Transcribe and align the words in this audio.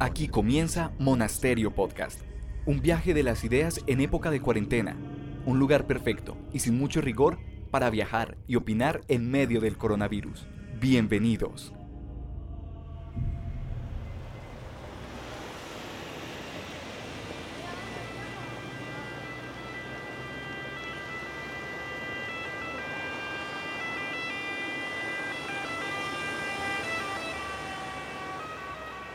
Aquí 0.00 0.28
comienza 0.28 0.92
Monasterio 1.00 1.74
Podcast, 1.74 2.20
un 2.66 2.80
viaje 2.80 3.14
de 3.14 3.24
las 3.24 3.42
ideas 3.42 3.80
en 3.88 4.00
época 4.00 4.30
de 4.30 4.40
cuarentena, 4.40 4.96
un 5.44 5.58
lugar 5.58 5.88
perfecto 5.88 6.36
y 6.52 6.60
sin 6.60 6.78
mucho 6.78 7.00
rigor 7.00 7.40
para 7.72 7.90
viajar 7.90 8.38
y 8.46 8.54
opinar 8.54 9.00
en 9.08 9.28
medio 9.28 9.60
del 9.60 9.76
coronavirus. 9.76 10.46
Bienvenidos. 10.80 11.72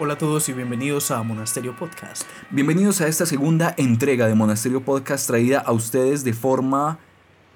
Hola 0.03 0.15
a 0.15 0.17
todos 0.17 0.49
y 0.49 0.51
bienvenidos 0.51 1.11
a 1.11 1.23
Monasterio 1.23 1.77
Podcast. 1.77 2.23
Bienvenidos 2.51 2.99
a 2.99 3.07
esta 3.07 3.25
segunda 3.25 3.73
entrega 3.77 4.27
de 4.27 4.35
Monasterio 4.35 4.83
Podcast 4.83 5.25
traída 5.25 5.59
a 5.59 5.71
ustedes 5.71 6.25
de 6.25 6.33
forma 6.33 6.99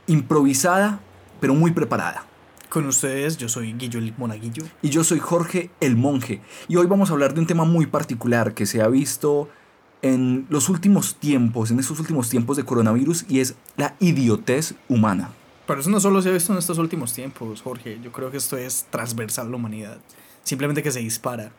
improvisada, 0.08 1.02
pero 1.42 1.54
muy 1.56 1.72
preparada. 1.72 2.26
Con 2.70 2.88
ustedes, 2.88 3.36
yo 3.36 3.50
soy 3.50 3.73
Guillo 3.73 4.00
el 4.00 4.14
Monaguillo. 4.18 4.64
Y 4.82 4.92
yo 4.92 5.04
soy 5.04 5.20
Jorge 5.20 5.72
el 5.82 5.98
Monje. 5.98 6.40
Y 6.70 6.78
hoy 6.78 6.88
vamos 6.88 7.10
a 7.10 7.14
hablar 7.14 7.34
de 7.34 7.42
un 7.42 7.48
tema 7.48 7.66
muy 7.66 7.86
particular 7.86 8.54
que 8.54 8.66
se 8.66 8.82
ha 8.82 8.88
visto 8.88 9.50
en 10.02 10.48
los 10.50 10.70
últimos 10.70 11.16
tiempos, 11.16 11.70
en 11.72 11.80
estos 11.80 12.00
últimos 12.00 12.30
tiempos 12.30 12.56
de 12.56 12.64
coronavirus, 12.64 13.26
y 13.28 13.42
es 13.42 13.56
la 13.76 13.98
idiotez 14.00 14.73
humana. 14.88 15.32
Pero 15.66 15.82
eso 15.82 15.90
no 15.90 16.00
solo 16.00 16.22
se 16.22 16.30
ha 16.30 16.32
visto 16.32 16.54
en 16.54 16.59
estos 16.59 16.78
últimos 16.78 17.12
tiempos, 17.12 17.62
Jorge. 17.62 18.00
Yo 18.02 18.14
creo 18.14 18.32
que 18.32 18.38
esto 18.38 18.56
es 18.56 18.86
transversal 18.90 19.48
a 19.48 19.50
la 19.50 19.58
humanidad. 19.58 19.98
Simplemente 20.44 20.82
que 20.82 20.94
se 20.94 21.02
dispara. 21.02 21.52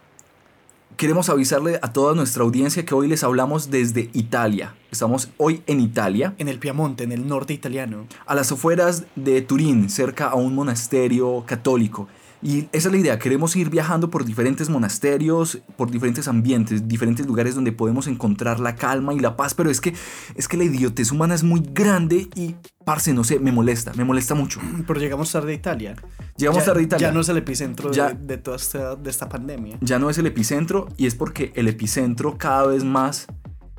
Queremos 0.96 1.28
avisarle 1.28 1.78
a 1.80 1.92
toda 1.92 2.14
nuestra 2.14 2.42
audiencia 2.42 2.84
que 2.84 2.94
hoy 2.94 3.06
les 3.06 3.22
hablamos 3.22 3.70
desde 3.70 4.10
Italia. 4.14 4.74
Estamos 4.90 5.30
hoy 5.36 5.62
en 5.66 5.80
Italia. 5.80 6.34
En 6.38 6.48
el 6.48 6.58
Piamonte, 6.58 7.04
en 7.04 7.12
el 7.12 7.28
norte 7.28 7.52
italiano. 7.52 8.06
A 8.26 8.34
las 8.34 8.50
afueras 8.50 9.04
de 9.14 9.40
Turín, 9.42 9.90
cerca 9.90 10.28
a 10.28 10.34
un 10.34 10.54
monasterio 10.56 11.44
católico. 11.46 12.08
Y 12.40 12.68
esa 12.72 12.88
es 12.88 12.92
la 12.92 12.96
idea, 12.98 13.18
queremos 13.18 13.56
ir 13.56 13.68
viajando 13.68 14.10
por 14.10 14.24
diferentes 14.24 14.68
monasterios, 14.70 15.58
por 15.76 15.90
diferentes 15.90 16.28
ambientes, 16.28 16.86
diferentes 16.86 17.26
lugares 17.26 17.56
donde 17.56 17.72
podemos 17.72 18.06
encontrar 18.06 18.60
la 18.60 18.76
calma 18.76 19.12
y 19.12 19.18
la 19.18 19.36
paz, 19.36 19.54
pero 19.54 19.70
es 19.70 19.80
que 19.80 19.92
es 20.36 20.46
que 20.46 20.56
la 20.56 20.62
idiotez 20.64 21.10
humana 21.10 21.34
es 21.34 21.42
muy 21.42 21.60
grande 21.72 22.28
y 22.36 22.54
parce, 22.84 23.12
no 23.12 23.24
sé, 23.24 23.40
me 23.40 23.50
molesta, 23.50 23.92
me 23.94 24.04
molesta 24.04 24.34
mucho. 24.36 24.60
Pero 24.86 25.00
llegamos 25.00 25.30
tarde 25.32 25.52
a 25.52 25.54
Italia. 25.56 25.96
Llegamos 26.36 26.62
ya, 26.62 26.66
tarde 26.66 26.80
a 26.80 26.84
Italia. 26.84 27.08
Ya 27.08 27.12
no 27.12 27.20
es 27.20 27.28
el 27.28 27.36
epicentro 27.38 27.90
Ya- 27.90 28.12
de, 28.12 28.26
de 28.26 28.38
toda 28.38 28.56
esta, 28.56 28.94
de 28.96 29.10
esta 29.10 29.28
pandemia. 29.28 29.76
Ya 29.80 29.98
no 29.98 30.08
es 30.08 30.16
el 30.18 30.26
epicentro 30.26 30.88
y 30.96 31.06
es 31.06 31.14
porque 31.16 31.52
el 31.56 31.66
epicentro 31.68 32.38
cada 32.38 32.66
vez 32.68 32.84
más 32.84 33.26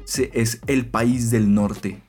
se- 0.03 0.29
es 0.33 0.59
el 0.67 0.85
país 0.85 1.31
del 1.31 1.53
norte. 1.53 2.03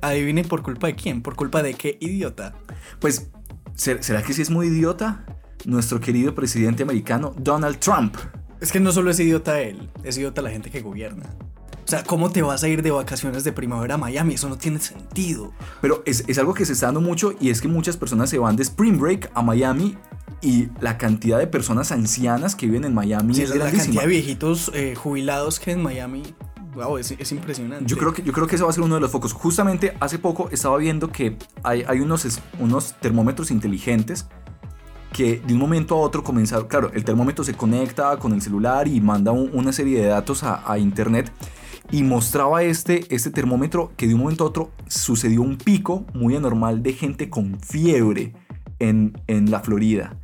Adivinen 0.00 0.46
por 0.46 0.62
culpa 0.62 0.86
de 0.86 0.94
quién, 0.94 1.22
por 1.22 1.34
culpa 1.34 1.62
de 1.62 1.74
qué 1.74 1.98
idiota. 2.00 2.54
Pues, 3.00 3.30
¿ser- 3.74 4.02
¿será 4.04 4.22
que 4.22 4.32
sí 4.32 4.40
es 4.42 4.48
muy 4.50 4.68
idiota? 4.68 5.26
Nuestro 5.64 6.00
querido 6.00 6.34
presidente 6.34 6.82
americano, 6.82 7.34
Donald 7.38 7.78
Trump. 7.78 8.16
Es 8.60 8.72
que 8.72 8.80
no 8.80 8.92
solo 8.92 9.10
es 9.10 9.20
idiota 9.20 9.60
él, 9.60 9.88
es 10.02 10.16
idiota 10.18 10.42
la 10.42 10.50
gente 10.50 10.70
que 10.70 10.80
gobierna. 10.80 11.26
O 11.84 11.90
sea, 11.90 12.02
¿cómo 12.04 12.30
te 12.30 12.42
vas 12.42 12.62
a 12.64 12.68
ir 12.68 12.82
de 12.82 12.90
vacaciones 12.90 13.44
de 13.44 13.52
primavera 13.52 13.94
a 13.94 13.98
Miami? 13.98 14.34
Eso 14.34 14.48
no 14.48 14.58
tiene 14.58 14.78
sentido. 14.78 15.52
Pero 15.80 16.02
es, 16.04 16.22
es 16.26 16.38
algo 16.38 16.52
que 16.52 16.66
se 16.66 16.74
está 16.74 16.86
dando 16.86 17.00
mucho 17.00 17.32
y 17.40 17.48
es 17.48 17.62
que 17.62 17.68
muchas 17.68 17.96
personas 17.96 18.28
se 18.28 18.38
van 18.38 18.56
de 18.56 18.62
Spring 18.62 18.98
Break 19.00 19.30
a 19.34 19.42
Miami 19.42 19.96
y 20.42 20.68
la 20.80 20.98
cantidad 20.98 21.38
de 21.38 21.46
personas 21.46 21.90
ancianas 21.90 22.54
que 22.54 22.66
viven 22.66 22.84
en 22.84 22.94
Miami 22.94 23.34
Sí, 23.34 23.42
es 23.42 23.48
la, 23.50 23.56
la 23.56 23.60
grandísima. 23.64 23.84
cantidad 23.86 24.02
de 24.02 24.08
viejitos 24.08 24.70
eh, 24.74 24.94
jubilados 24.96 25.58
que 25.60 25.72
en 25.72 25.82
Miami, 25.82 26.22
wow, 26.74 26.98
es, 26.98 27.10
es 27.12 27.32
impresionante. 27.32 27.86
Yo 27.86 27.96
creo, 27.96 28.12
que, 28.12 28.22
yo 28.22 28.32
creo 28.34 28.46
que 28.46 28.56
ese 28.56 28.64
va 28.64 28.70
a 28.70 28.72
ser 28.74 28.84
uno 28.84 28.96
de 28.96 29.00
los 29.00 29.10
focos. 29.10 29.32
Justamente 29.32 29.96
hace 29.98 30.18
poco 30.18 30.50
estaba 30.52 30.76
viendo 30.76 31.10
que 31.10 31.38
hay, 31.62 31.84
hay 31.88 32.00
unos, 32.00 32.38
unos 32.60 32.94
termómetros 33.00 33.50
inteligentes 33.50 34.26
que 35.12 35.40
de 35.46 35.54
un 35.54 35.60
momento 35.60 35.94
a 35.94 35.98
otro 35.98 36.22
comenzaron, 36.22 36.66
claro, 36.68 36.90
el 36.92 37.04
termómetro 37.04 37.44
se 37.44 37.54
conecta 37.54 38.16
con 38.18 38.32
el 38.32 38.42
celular 38.42 38.86
y 38.88 39.00
manda 39.00 39.32
un- 39.32 39.50
una 39.54 39.72
serie 39.72 40.00
de 40.00 40.06
datos 40.08 40.42
a, 40.42 40.70
a 40.70 40.78
internet 40.78 41.32
y 41.90 42.02
mostraba 42.02 42.62
este, 42.62 43.06
este 43.14 43.30
termómetro 43.30 43.92
que 43.96 44.06
de 44.06 44.14
un 44.14 44.20
momento 44.20 44.44
a 44.44 44.48
otro 44.48 44.70
sucedió 44.88 45.40
un 45.42 45.56
pico 45.56 46.04
muy 46.14 46.36
anormal 46.36 46.82
de 46.82 46.92
gente 46.92 47.30
con 47.30 47.58
fiebre 47.60 48.34
en, 48.78 49.18
en 49.26 49.50
la 49.50 49.60
Florida. 49.60 50.16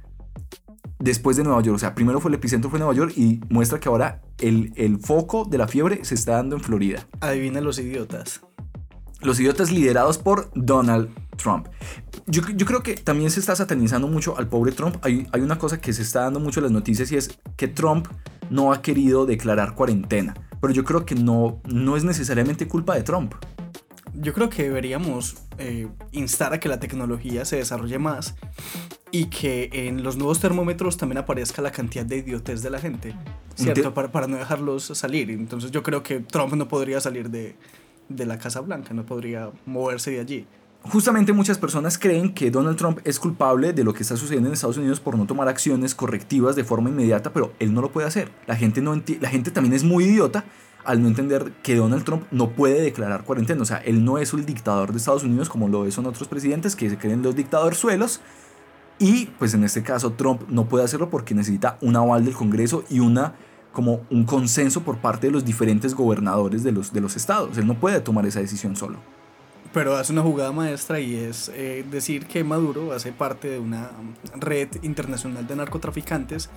Después 0.99 1.37
de 1.37 1.45
Nueva 1.45 1.61
York, 1.63 1.77
o 1.77 1.79
sea, 1.79 1.95
primero 1.95 2.21
fue 2.21 2.31
el 2.31 2.37
epicentro 2.37 2.71
fue 2.71 2.79
Nueva 2.79 2.95
York 2.95 3.13
y 3.17 3.41
muestra 3.51 3.81
que 3.81 3.89
ahora 3.89 4.23
el, 4.39 4.73
el 4.77 4.99
foco 4.99 5.45
de 5.45 5.59
la 5.59 5.67
fiebre 5.69 6.05
se 6.05 6.15
está 6.15 6.33
dando 6.33 6.57
en 6.57 6.63
Florida. 6.63 7.07
Adivina 7.21 7.61
los 7.61 7.79
idiotas. 7.79 8.43
Los 9.25 9.41
idiotas 9.41 9.73
liderados 9.73 10.19
por 10.19 10.51
Donald 10.55 11.09
Trump. 11.37 11.69
Yo, 12.27 12.43
yo 12.55 12.67
creo 12.67 12.83
que 12.83 12.95
también 12.95 13.31
se 13.31 13.41
está 13.41 13.57
satanizando 13.57 14.07
mucho 14.07 14.37
al 14.39 14.49
pobre 14.49 14.73
Trump. 14.73 14.97
Hay, 15.03 15.27
hay 15.33 15.41
una 15.41 15.59
cosa 15.59 15.81
que 15.81 15.93
se 15.93 16.03
está 16.03 16.21
dando 16.21 16.41
mucho 16.41 16.61
en 16.61 16.65
las 16.65 16.73
noticias 16.73 17.11
y 17.11 17.17
es 17.17 17.39
que 17.57 17.67
Trump 17.67 18.07
no 18.51 18.73
ha 18.73 18.83
querido 18.83 19.27
declarar 19.27 19.75
cuarentena. 19.75 20.35
Pero 20.61 20.73
yo 20.73 20.85
creo 20.85 21.05
que 21.05 21.15
no, 21.15 21.61
no 21.67 21.97
es 21.97 22.05
necesariamente 22.05 22.69
culpa 22.69 22.95
de 22.95 23.03
Trump. 23.03 23.35
Yo 24.15 24.33
creo 24.33 24.49
que 24.49 24.65
deberíamos 24.65 25.37
eh, 25.59 25.89
instar 26.13 26.53
a 26.53 26.61
que 26.61 26.69
la 26.69 26.79
tecnología 26.79 27.45
se 27.45 27.57
desarrolle 27.57 27.99
más 27.99 28.37
y 29.11 29.27
que 29.27 29.71
en 29.73 30.03
los 30.03 30.17
nuevos 30.17 30.39
termómetros 30.41 30.97
también 30.97 31.19
aparezca 31.19 31.63
la 31.63 31.73
cantidad 31.73 32.05
de 32.05 32.19
idiotez 32.19 32.63
de 32.63 32.71
la 32.71 32.79
gente, 32.79 33.15
¿cierto? 33.55 33.93
para 33.93 34.27
no 34.27 34.37
dejarlos 34.37 34.85
salir. 34.85 35.31
Entonces 35.31 35.71
yo 35.71 35.83
creo 35.83 36.03
que 36.03 36.21
Trump 36.21 36.53
no 36.55 36.69
podría 36.69 37.01
salir 37.01 37.31
de, 37.31 37.57
de 38.09 38.27
la 38.27 38.39
Casa 38.39 38.61
Blanca, 38.61 38.95
no 38.95 39.05
podría 39.05 39.51
moverse 39.67 40.11
de 40.11 40.21
allí. 40.21 40.47
Justamente 40.83 41.33
muchas 41.33 41.57
personas 41.57 41.97
creen 41.97 42.35
que 42.35 42.51
Donald 42.51 42.77
Trump 42.77 42.99
es 43.05 43.19
culpable 43.19 43.73
de 43.73 43.85
lo 43.85 43.95
que 43.95 44.03
está 44.03 44.19
sucediendo 44.19 44.49
en 44.49 44.53
Estados 44.53 44.77
Unidos 44.77 45.01
por 45.01 45.17
no 45.17 45.27
tomar 45.27 45.49
acciones 45.49 45.95
correctivas 45.95 46.57
de 46.57 46.65
forma 46.65 46.91
inmediata, 46.91 47.33
pero 47.33 47.55
él 47.59 47.73
no 47.73 47.81
lo 47.81 47.91
puede 47.91 48.07
hacer. 48.07 48.31
La 48.47 48.55
gente, 48.55 48.83
no 48.83 48.95
la 49.21 49.29
gente 49.31 49.51
también 49.51 49.73
es 49.73 49.83
muy 49.83 50.05
idiota 50.05 50.45
al 50.85 51.01
no 51.01 51.09
entender 51.09 51.53
que 51.63 51.77
Donald 51.77 52.05
Trump 52.05 52.25
no 52.31 52.51
puede 52.51 52.83
declarar 52.83 53.25
cuarentena. 53.25 53.63
O 53.63 53.65
sea, 53.65 53.79
él 53.79 54.05
no 54.05 54.19
es 54.19 54.35
el 54.35 54.45
dictador 54.45 54.93
de 54.93 54.99
Estados 54.99 55.25
Unidos 55.25 55.49
como 55.49 55.69
lo 55.69 55.91
son 55.91 56.05
otros 56.05 56.29
presidentes 56.29 56.77
que 56.77 56.91
se 56.91 56.99
creen 56.99 57.23
los 57.23 57.35
dictadorzuelos. 57.35 58.21
Y 58.99 59.27
pues 59.39 59.55
en 59.55 59.65
este 59.65 59.83
caso 59.83 60.13
Trump 60.13 60.43
no 60.49 60.69
puede 60.69 60.85
hacerlo 60.85 61.09
porque 61.09 61.35
necesita 61.35 61.79
un 61.81 61.97
aval 61.97 62.27
del 62.27 62.35
Congreso 62.35 62.85
y 62.91 63.01
una 63.01 63.35
como 63.75 64.01
un 64.09 64.25
consenso 64.25 64.83
por 64.83 64.99
parte 64.99 65.27
de 65.27 65.33
los 65.33 65.45
diferentes 65.45 65.95
gobernadores 65.95 66.63
de 66.63 66.73
los, 66.73 66.93
de 66.93 67.01
los 67.03 67.17
estados. 67.17 67.59
Él 67.59 67.67
no 67.67 67.79
puede 67.79 68.01
tomar 68.01 68.25
esa 68.25 68.41
decisión 68.41 68.77
solo. 68.77 68.99
Pero 69.75 69.97
hace 69.97 70.13
una 70.13 70.23
jugada 70.23 70.53
maestra 70.53 71.01
y 71.01 71.17
es 71.17 71.51
eh, 71.53 71.85
decir 71.91 72.27
que 72.27 72.45
Maduro 72.45 72.93
hace 72.93 73.13
parte 73.13 73.49
de 73.49 73.59
una 73.59 73.91
red 74.37 74.69
internacional 74.83 75.47
de 75.47 75.57
narcotraficantes 75.57 76.49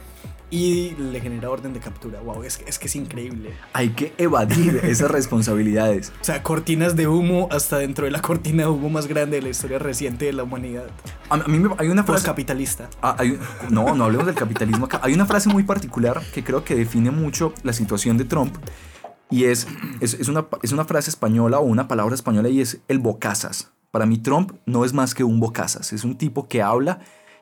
y 0.51 0.91
le 0.91 1.19
genera 1.19 1.49
orden 1.49 1.73
de 1.73 1.79
captura. 1.79 2.21
Wow, 2.21 2.43
es, 2.43 2.61
es 2.65 2.77
que 2.79 2.85
es 2.85 2.95
increíble. 2.95 3.51
Hay 3.73 3.89
que 3.89 4.13
evadir 4.19 4.77
esas 4.83 5.09
responsabilidades. 5.11 6.13
O 6.21 6.23
sea, 6.23 6.43
cortinas 6.43 6.95
de 6.95 7.07
humo 7.07 7.49
hasta 7.51 7.79
dentro 7.79 8.05
de 8.05 8.11
la 8.11 8.21
cortina 8.21 8.63
de 8.63 8.69
humo 8.69 8.89
más 8.89 9.07
grande 9.07 9.37
de 9.37 9.41
la 9.41 9.49
historia 9.49 9.79
reciente 9.79 10.25
de 10.25 10.33
la 10.33 10.43
humanidad. 10.43 10.85
A, 11.29 11.37
mí 11.37 11.59
me- 11.59 11.73
hay 11.79 11.87
una 11.89 12.03
frase... 12.03 12.19
Postcapitalista. 12.21 12.87
Ah, 13.01 13.15
hay- 13.19 13.37
no, 13.69 13.95
no 13.95 14.05
hablemos 14.05 14.27
del 14.27 14.35
capitalismo 14.35 14.85
acá. 14.85 14.99
Hay 15.03 15.13
una 15.13 15.25
frase 15.25 15.49
muy 15.49 15.63
particular 15.63 16.21
que 16.33 16.43
creo 16.43 16.63
que 16.63 16.75
define 16.75 17.09
mucho 17.11 17.51
la 17.63 17.73
situación 17.73 18.17
de 18.17 18.25
Trump 18.25 18.55
y 19.29 19.45
es, 19.45 19.67
es, 19.99 20.13
es 20.13 20.27
una, 20.27 20.47
es 20.61 20.71
una 20.71 20.85
frase 20.85 21.09
española 21.09 21.59
o 21.59 21.63
una 21.63 21.87
palabra 21.87 22.15
española 22.15 22.49
y 22.49 22.61
es 22.61 22.79
el 22.87 22.99
bocazas. 22.99 23.71
Para 23.91 24.05
mí 24.05 24.17
Trump 24.17 24.53
no 24.65 24.85
es 24.85 24.93
más 24.93 25.13
que 25.13 25.23
un 25.23 25.39
bocazas, 25.39 25.93
es 25.93 26.03
un 26.03 26.17
tipo 26.17 26.47
que 26.47 26.61
habla 26.61 26.99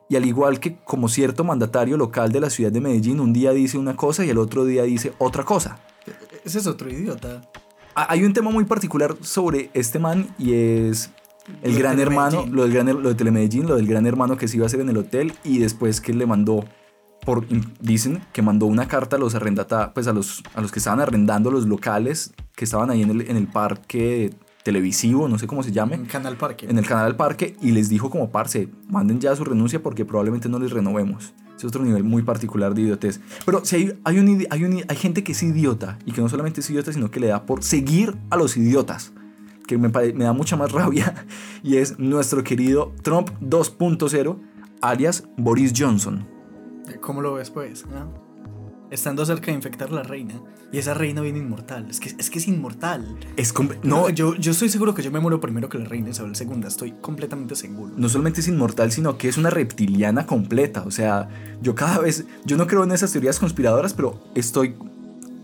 y 0.10 0.16
al 0.16 0.26
igual 0.26 0.60
que 0.60 0.78
como 0.84 1.10
cierto 1.10 1.44
mandatario 1.44 1.98
local 1.98 2.32
de 2.32 2.40
la 2.40 2.50
ciudad 2.50 2.72
de 2.72 2.82
Medellín, 2.82 3.20
un 3.20 3.34
día 3.34 3.52
dice 3.52 3.78
una 3.78 3.96
cosa 3.96 4.24
y 4.24 4.30
el 4.30 4.38
otro 4.38 4.66
día 4.66 4.84
dice 4.84 5.14
otra 5.18 5.44
cosa. 5.44 5.80
Ese 6.44 6.60
es 6.60 6.68
otro 6.68 6.90
idiota. 6.90 7.42
Hay 7.96 8.24
un 8.24 8.34
tema 8.34 8.52
muy 8.52 8.66
particular 8.66 9.16
sobre 9.22 9.72
este 9.74 10.00
man 10.00 10.28
y 10.38 10.54
es 10.54 11.10
el 11.62 11.74
Lo 11.74 11.80
gran 11.80 12.00
hermano, 12.00 12.46
lo, 12.46 12.64
del 12.64 12.74
gran, 12.74 12.88
lo 12.88 13.10
de 13.10 13.16
Telemedellín, 13.16 13.68
lo 13.68 13.76
del 13.76 13.88
gran 13.88 14.06
hermano 14.06 14.38
que 14.38 14.48
se 14.48 14.58
iba 14.58 14.66
a 14.66 14.68
hacer 14.68 14.82
en 14.82 14.90
el 14.90 14.98
hotel 14.98 15.34
y 15.44 15.60
después 15.60 16.02
que 16.02 16.14
le 16.14 16.26
mandó, 16.26 16.66
por, 17.26 17.46
dicen 17.82 18.22
que 18.32 18.42
mandó 18.42 18.66
una 18.68 18.88
carta 18.88 19.16
a 19.16 19.20
los 19.20 19.36
arrendata, 19.36 19.94
pues 19.94 20.08
a 20.08 20.14
los, 20.14 20.44
a 20.54 20.62
los 20.62 20.72
que 20.72 20.80
estaban 20.80 21.00
arrendando 21.00 21.52
los 21.52 21.66
locales 21.66 22.34
que 22.56 22.66
estaban 22.66 22.90
ahí 22.90 23.02
en 23.02 23.10
el, 23.10 23.22
en 23.22 23.38
el 23.38 23.48
parque 23.48 24.34
televisivo, 24.64 25.28
no 25.30 25.38
sé 25.38 25.46
cómo 25.46 25.62
se 25.62 25.72
llame, 25.72 25.96
En 25.96 26.06
Canal 26.06 26.38
Parque. 26.38 26.66
en 26.68 26.80
el 26.80 26.88
canal 26.88 27.06
del 27.06 27.16
parque 27.16 27.56
y 27.62 27.70
les 27.70 27.88
dijo 27.88 28.10
como 28.10 28.32
parce, 28.32 28.68
manden 28.90 29.20
ya 29.20 29.36
su 29.36 29.44
renuncia 29.44 29.84
porque 29.84 30.06
probablemente 30.06 30.50
no 30.50 30.58
les 30.58 30.72
renovemos. 30.72 31.36
Es 31.56 31.64
otro 31.64 31.84
nivel 31.84 32.04
muy 32.04 32.24
particular 32.24 32.74
de 32.74 32.82
idiotez. 32.82 33.22
Pero 33.46 33.64
si 33.64 33.76
hay, 33.76 34.00
hay, 34.04 34.18
un 34.18 34.46
hay, 34.50 34.64
un 34.64 34.84
hay 34.88 34.96
gente 34.98 35.24
que 35.24 35.34
es 35.34 35.44
idiota 35.44 36.00
y 36.04 36.12
que 36.12 36.22
no 36.22 36.30
solamente 36.30 36.62
es 36.62 36.70
idiota, 36.70 36.92
sino 36.92 37.12
que 37.12 37.20
le 37.20 37.28
da 37.28 37.46
por 37.46 37.64
seguir 37.64 38.18
a 38.32 38.38
los 38.38 38.58
idiotas. 38.58 39.14
Que 39.68 39.78
me, 39.78 39.90
me 39.90 40.24
da 40.24 40.34
mucha 40.34 40.58
más 40.58 40.72
rabia 40.72 41.28
y 41.64 41.78
es 41.78 42.00
nuestro 42.00 42.44
querido 42.44 42.92
Trump 43.04 43.30
2.0, 43.42 44.40
alias 44.82 45.26
Boris 45.38 45.74
Johnson. 45.78 46.35
¿Cómo 47.02 47.22
lo 47.22 47.34
ves, 47.34 47.50
pues? 47.50 47.86
ah? 47.94 48.08
estando 48.92 49.26
cerca 49.26 49.48
de 49.48 49.54
infectar 49.54 49.90
a 49.90 49.94
la 49.94 50.04
reina. 50.04 50.42
Y 50.72 50.78
esa 50.78 50.94
reina 50.94 51.22
viene 51.22 51.40
inmortal. 51.40 51.88
Es 51.90 52.00
que 52.00 52.10
es, 52.18 52.30
que 52.30 52.40
es 52.40 52.48
inmortal. 52.48 53.18
Es 53.38 53.54
no, 53.84 54.10
yo, 54.10 54.36
yo 54.36 54.52
estoy 54.52 54.70
seguro 54.70 54.94
que 54.94 55.04
yo 55.04 55.12
me 55.12 55.20
muero 55.20 55.40
primero 55.40 55.70
que 55.70 55.78
la 55.78 55.86
reina 55.86 56.10
Isabel 56.10 56.34
II. 56.40 56.64
Estoy 56.68 56.92
completamente 57.02 57.56
seguro. 57.56 57.94
No 57.96 58.10
solamente 58.10 58.42
es 58.42 58.48
inmortal, 58.48 58.92
sino 58.92 59.18
que 59.18 59.28
es 59.28 59.38
una 59.38 59.50
reptiliana 59.50 60.26
completa. 60.26 60.84
O 60.86 60.92
sea, 60.92 61.30
yo 61.62 61.76
cada 61.76 62.00
vez. 62.00 62.26
Yo 62.46 62.58
no 62.58 62.68
creo 62.68 62.84
en 62.84 62.92
esas 62.92 63.12
teorías 63.12 63.40
conspiradoras, 63.40 63.94
pero 63.94 64.20
estoy 64.34 64.76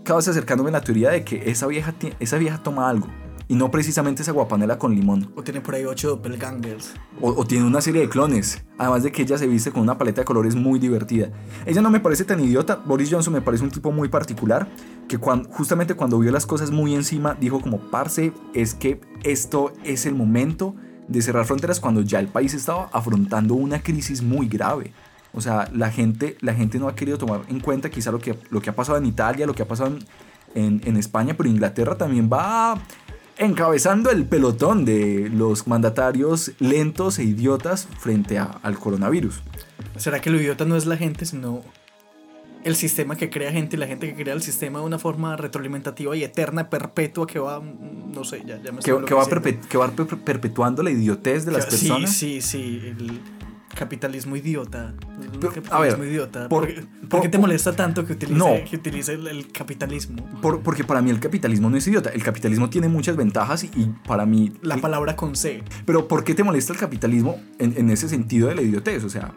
cada 0.04 0.18
vez 0.18 0.28
acercándome 0.28 0.70
a 0.70 0.72
la 0.72 0.80
teoría 0.80 1.10
de 1.10 1.24
que 1.24 1.50
esa 1.50 1.66
vieja, 1.66 1.94
esa 2.18 2.38
vieja 2.38 2.62
toma 2.62 2.88
algo. 2.88 3.06
Y 3.52 3.54
no 3.54 3.70
precisamente 3.70 4.22
esa 4.22 4.32
guapanela 4.32 4.78
con 4.78 4.94
limón. 4.94 5.30
O 5.36 5.42
tiene 5.42 5.60
por 5.60 5.74
ahí 5.74 5.84
ocho 5.84 6.08
doppelgangers. 6.08 6.94
O, 7.20 7.28
o, 7.32 7.44
tiene 7.44 7.66
una 7.66 7.82
serie 7.82 8.00
de 8.00 8.08
clones. 8.08 8.64
Además 8.78 9.02
de 9.02 9.12
que 9.12 9.20
ella 9.20 9.36
se 9.36 9.46
viste 9.46 9.70
con 9.70 9.82
una 9.82 9.98
paleta 9.98 10.22
de 10.22 10.24
colores 10.24 10.54
muy 10.54 10.78
divertida. 10.78 11.28
Ella 11.66 11.82
no 11.82 11.90
me 11.90 12.00
parece 12.00 12.24
tan 12.24 12.40
idiota. 12.40 12.76
Boris 12.76 13.10
Johnson 13.10 13.34
me 13.34 13.42
parece 13.42 13.62
un 13.62 13.70
tipo 13.70 13.92
muy 13.92 14.08
particular. 14.08 14.66
Que 15.06 15.18
cuando, 15.18 15.50
justamente 15.50 15.92
cuando 15.92 16.18
vio 16.18 16.32
las 16.32 16.46
cosas 16.46 16.70
muy 16.70 16.94
encima, 16.94 17.36
dijo 17.38 17.60
como, 17.60 17.78
parce, 17.90 18.32
es 18.54 18.72
que 18.74 19.02
esto 19.22 19.74
es 19.84 20.06
el 20.06 20.14
momento 20.14 20.74
de 21.06 21.20
cerrar 21.20 21.44
fronteras 21.44 21.78
cuando 21.78 22.00
ya 22.00 22.20
el 22.20 22.28
país 22.28 22.54
estaba 22.54 22.88
afrontando 22.90 23.52
una 23.52 23.82
crisis 23.82 24.22
muy 24.22 24.48
grave. 24.48 24.94
O 25.34 25.42
sea, 25.42 25.68
la 25.74 25.90
gente, 25.90 26.38
la 26.40 26.54
gente 26.54 26.78
no 26.78 26.88
ha 26.88 26.94
querido 26.94 27.18
tomar 27.18 27.42
en 27.48 27.60
cuenta 27.60 27.90
quizá 27.90 28.12
lo 28.12 28.18
que, 28.18 28.34
lo 28.48 28.62
que 28.62 28.70
ha 28.70 28.74
pasado 28.74 28.96
en 28.96 29.04
Italia, 29.04 29.44
lo 29.44 29.54
que 29.54 29.62
ha 29.62 29.68
pasado 29.68 29.94
en, 30.54 30.80
en 30.84 30.96
España, 30.96 31.34
pero 31.36 31.50
Inglaterra 31.50 31.98
también 31.98 32.30
va 32.32 32.80
encabezando 33.44 34.10
el 34.10 34.24
pelotón 34.24 34.84
de 34.84 35.30
los 35.32 35.66
mandatarios 35.66 36.52
lentos 36.58 37.18
e 37.18 37.24
idiotas 37.24 37.88
frente 37.98 38.38
al 38.38 38.78
coronavirus. 38.78 39.42
¿Será 39.96 40.20
que 40.20 40.30
lo 40.30 40.40
idiota 40.40 40.64
no 40.64 40.76
es 40.76 40.86
la 40.86 40.96
gente, 40.96 41.26
sino 41.26 41.62
el 42.64 42.76
sistema 42.76 43.16
que 43.16 43.30
crea 43.30 43.52
gente 43.52 43.76
y 43.76 43.78
la 43.78 43.86
gente 43.86 44.08
que 44.08 44.22
crea 44.22 44.34
el 44.34 44.42
sistema 44.42 44.78
de 44.78 44.84
una 44.84 44.98
forma 44.98 45.36
retroalimentativa 45.36 46.16
y 46.16 46.24
eterna, 46.24 46.70
perpetua, 46.70 47.26
que 47.26 47.38
va, 47.38 47.60
no 47.60 48.24
sé, 48.24 48.42
ya, 48.46 48.56
me 48.72 48.78
que, 48.78 49.04
que, 49.04 49.14
va 49.14 49.26
que, 49.68 49.78
va 49.78 49.90
perpetuando 50.24 50.82
la 50.82 50.90
idiotez 50.90 51.44
de 51.44 51.52
las 51.52 51.66
personas? 51.66 52.12
Sí, 52.12 52.40
sí, 52.40 52.92
sí 52.92 53.20
capitalismo 53.74 54.36
idiota. 54.36 54.94
a 55.70 55.80
ver, 55.80 55.98
idiota. 56.04 56.48
Por, 56.48 56.66
qué 56.66 57.28
te 57.28 57.38
molesta 57.38 57.74
tanto 57.74 58.04
que 58.06 58.14
utilice, 58.14 58.64
que 58.68 58.76
utilice 58.76 59.14
el, 59.14 59.50
capitalismo? 59.52 60.26
porque 60.40 60.84
para 60.84 61.02
mí 61.02 61.10
el 61.10 61.20
capitalismo 61.20 61.70
no 61.70 61.76
es 61.76 61.86
idiota. 61.86 62.10
El 62.10 62.22
capitalismo 62.22 62.70
tiene 62.70 62.88
muchas 62.88 63.16
ventajas 63.16 63.64
y, 63.64 63.68
para 64.06 64.26
mí... 64.26 64.52
La 64.62 64.76
palabra 64.76 65.16
con 65.16 65.36
C. 65.36 65.62
Pero 65.84 66.08
¿por 66.08 66.24
qué 66.24 66.34
te 66.34 66.42
molesta 66.42 66.72
el 66.72 66.78
capitalismo 66.78 67.40
en, 67.58 67.90
ese 67.90 68.08
sentido 68.08 68.48
de 68.48 68.54
la 68.54 68.62
idiotez? 68.62 69.04
O 69.04 69.10
sea... 69.10 69.34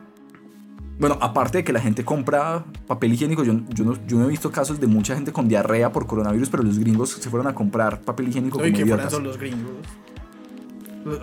Bueno, 0.97 1.17
aparte 1.19 1.57
de 1.57 1.63
que 1.65 1.73
la 1.73 1.81
gente 1.81 2.05
compra 2.05 2.63
papel 2.87 3.11
higiénico, 3.11 3.43
yo, 3.43 3.59
yo, 3.67 3.83
no, 3.83 4.07
yo 4.07 4.17
no 4.17 4.25
he 4.25 4.29
visto 4.29 4.49
casos 4.49 4.79
de 4.79 4.87
mucha 4.87 5.13
gente 5.13 5.33
con 5.33 5.49
diarrea 5.49 5.91
por 5.91 6.07
coronavirus, 6.07 6.49
pero 6.49 6.63
los 6.63 6.79
gringos 6.79 7.09
se 7.09 7.29
fueron 7.29 7.47
a 7.47 7.53
comprar 7.53 7.99
papel 7.99 8.29
higiénico 8.29 8.59
no, 8.59 8.63
como 8.63 8.77
idiotas. 8.77 9.11
son 9.11 9.25
los 9.25 9.37
gringos? 9.37 9.73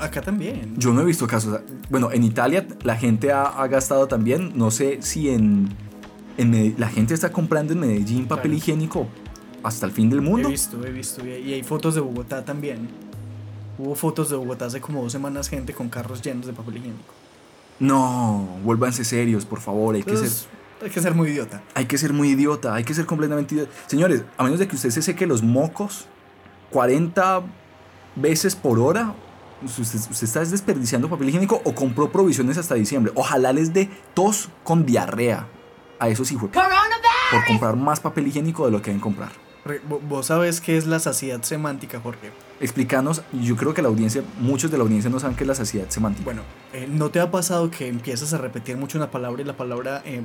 Acá 0.00 0.22
también. 0.22 0.74
Yo 0.76 0.92
no 0.92 1.00
he 1.00 1.04
visto 1.04 1.26
casos. 1.26 1.60
Bueno, 1.90 2.12
en 2.12 2.22
Italia 2.22 2.66
la 2.84 2.96
gente 2.96 3.32
ha, 3.32 3.66
gastado 3.66 4.06
también. 4.06 4.52
No 4.54 4.70
sé 4.70 5.02
si 5.02 5.30
en, 5.30 5.68
en 6.36 6.74
la 6.78 6.88
gente 6.88 7.14
está 7.14 7.32
comprando 7.32 7.72
en 7.72 7.80
Medellín 7.80 8.26
papel 8.26 8.54
higiénico 8.54 9.08
hasta 9.62 9.86
el 9.86 9.92
fin 9.92 10.08
del 10.10 10.20
mundo. 10.20 10.48
He 10.48 10.52
visto, 10.52 10.84
he 10.84 10.90
visto. 10.90 11.26
Y 11.26 11.52
hay 11.52 11.62
fotos 11.62 11.94
de 11.94 12.00
Bogotá 12.00 12.44
también. 12.44 12.88
Hubo 13.78 13.94
fotos 13.94 14.30
de 14.30 14.36
Bogotá 14.36 14.66
hace 14.66 14.80
como 14.80 15.02
dos 15.02 15.12
semanas, 15.12 15.48
gente 15.48 15.72
con 15.72 15.88
carros 15.88 16.22
llenos 16.22 16.46
de 16.46 16.52
papel 16.52 16.76
higiénico. 16.76 17.14
No, 17.80 18.58
vuélvanse 18.62 19.04
serios, 19.04 19.44
por 19.44 19.60
favor. 19.60 19.96
Hay 19.96 20.04
que 20.04 20.16
ser. 20.16 20.30
Hay 20.82 20.90
que 20.90 21.00
ser 21.00 21.14
muy 21.14 21.30
idiota. 21.30 21.62
Hay 21.74 21.86
que 21.86 21.96
ser 21.96 22.12
muy 22.12 22.30
idiota, 22.30 22.74
hay 22.74 22.84
que 22.84 22.92
ser 22.92 23.06
completamente 23.06 23.54
idiota. 23.54 23.72
Señores, 23.86 24.24
a 24.36 24.44
menos 24.44 24.58
de 24.58 24.66
que 24.66 24.74
usted 24.74 24.90
se 24.90 25.02
seque 25.02 25.26
los 25.26 25.42
mocos 25.42 26.06
40 26.70 27.42
veces 28.16 28.56
por 28.56 28.80
hora, 28.80 29.14
usted, 29.64 30.24
está 30.24 30.40
desperdiciando 30.40 31.08
papel 31.08 31.28
higiénico 31.28 31.60
o 31.64 31.74
compró 31.74 32.10
provisiones 32.10 32.58
hasta 32.58 32.74
diciembre. 32.74 33.12
Ojalá 33.14 33.52
les 33.52 33.72
dé 33.72 33.90
tos 34.14 34.48
con 34.64 34.86
diarrea. 34.86 35.48
A 35.98 36.08
eso 36.08 36.24
sí 36.24 36.36
fue. 36.36 36.48
Por 36.48 37.44
comprar 37.46 37.76
más 37.76 38.00
papel 38.00 38.26
higiénico 38.26 38.66
de 38.66 38.72
lo 38.72 38.82
que 38.82 38.90
deben 38.90 39.00
comprar. 39.00 39.41
Vos 40.08 40.26
sabes 40.26 40.60
qué 40.60 40.76
es 40.76 40.86
la 40.86 40.98
saciedad 40.98 41.40
semántica, 41.42 42.00
Jorge. 42.00 42.32
Explícanos, 42.60 43.22
yo 43.32 43.56
creo 43.56 43.74
que 43.74 43.82
la 43.82 43.88
audiencia, 43.88 44.24
muchos 44.40 44.72
de 44.72 44.76
la 44.76 44.82
audiencia 44.82 45.08
no 45.08 45.20
saben 45.20 45.36
qué 45.36 45.44
es 45.44 45.48
la 45.48 45.54
saciedad 45.54 45.88
semántica. 45.88 46.24
Bueno, 46.24 46.42
eh, 46.72 46.88
¿no 46.90 47.10
te 47.10 47.20
ha 47.20 47.30
pasado 47.30 47.70
que 47.70 47.86
empiezas 47.86 48.32
a 48.34 48.38
repetir 48.38 48.76
mucho 48.76 48.98
una 48.98 49.10
palabra 49.10 49.40
y 49.40 49.44
la 49.44 49.56
palabra 49.56 50.02
em, 50.04 50.24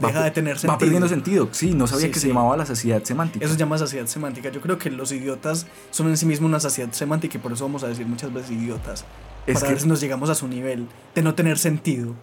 deja 0.00 0.24
de 0.24 0.30
tener 0.30 0.58
sentido? 0.58 0.72
Va 0.72 0.78
perdiendo 0.78 1.08
sentido, 1.08 1.48
sí, 1.52 1.74
no 1.74 1.86
sabía 1.86 2.10
que 2.10 2.18
se 2.18 2.28
llamaba 2.28 2.56
la 2.56 2.64
saciedad 2.64 3.02
semántica. 3.04 3.44
Eso 3.44 3.54
se 3.54 3.60
llama 3.60 3.76
saciedad 3.76 4.06
semántica. 4.06 4.50
Yo 4.50 4.62
creo 4.62 4.78
que 4.78 4.90
los 4.90 5.12
idiotas 5.12 5.66
son 5.90 6.08
en 6.08 6.16
sí 6.16 6.24
mismos 6.24 6.48
una 6.48 6.60
saciedad 6.60 6.92
semántica 6.92 7.36
y 7.36 7.40
por 7.40 7.52
eso 7.52 7.64
vamos 7.64 7.84
a 7.84 7.88
decir 7.88 8.06
muchas 8.06 8.32
veces 8.32 8.52
idiotas. 8.52 9.04
Es 9.46 9.54
para 9.54 9.66
que... 9.66 9.72
ver 9.74 9.82
si 9.82 9.88
nos 9.88 10.00
llegamos 10.00 10.30
a 10.30 10.34
su 10.34 10.48
nivel 10.48 10.86
de 11.14 11.22
no 11.22 11.34
tener 11.34 11.58
sentido 11.58 12.14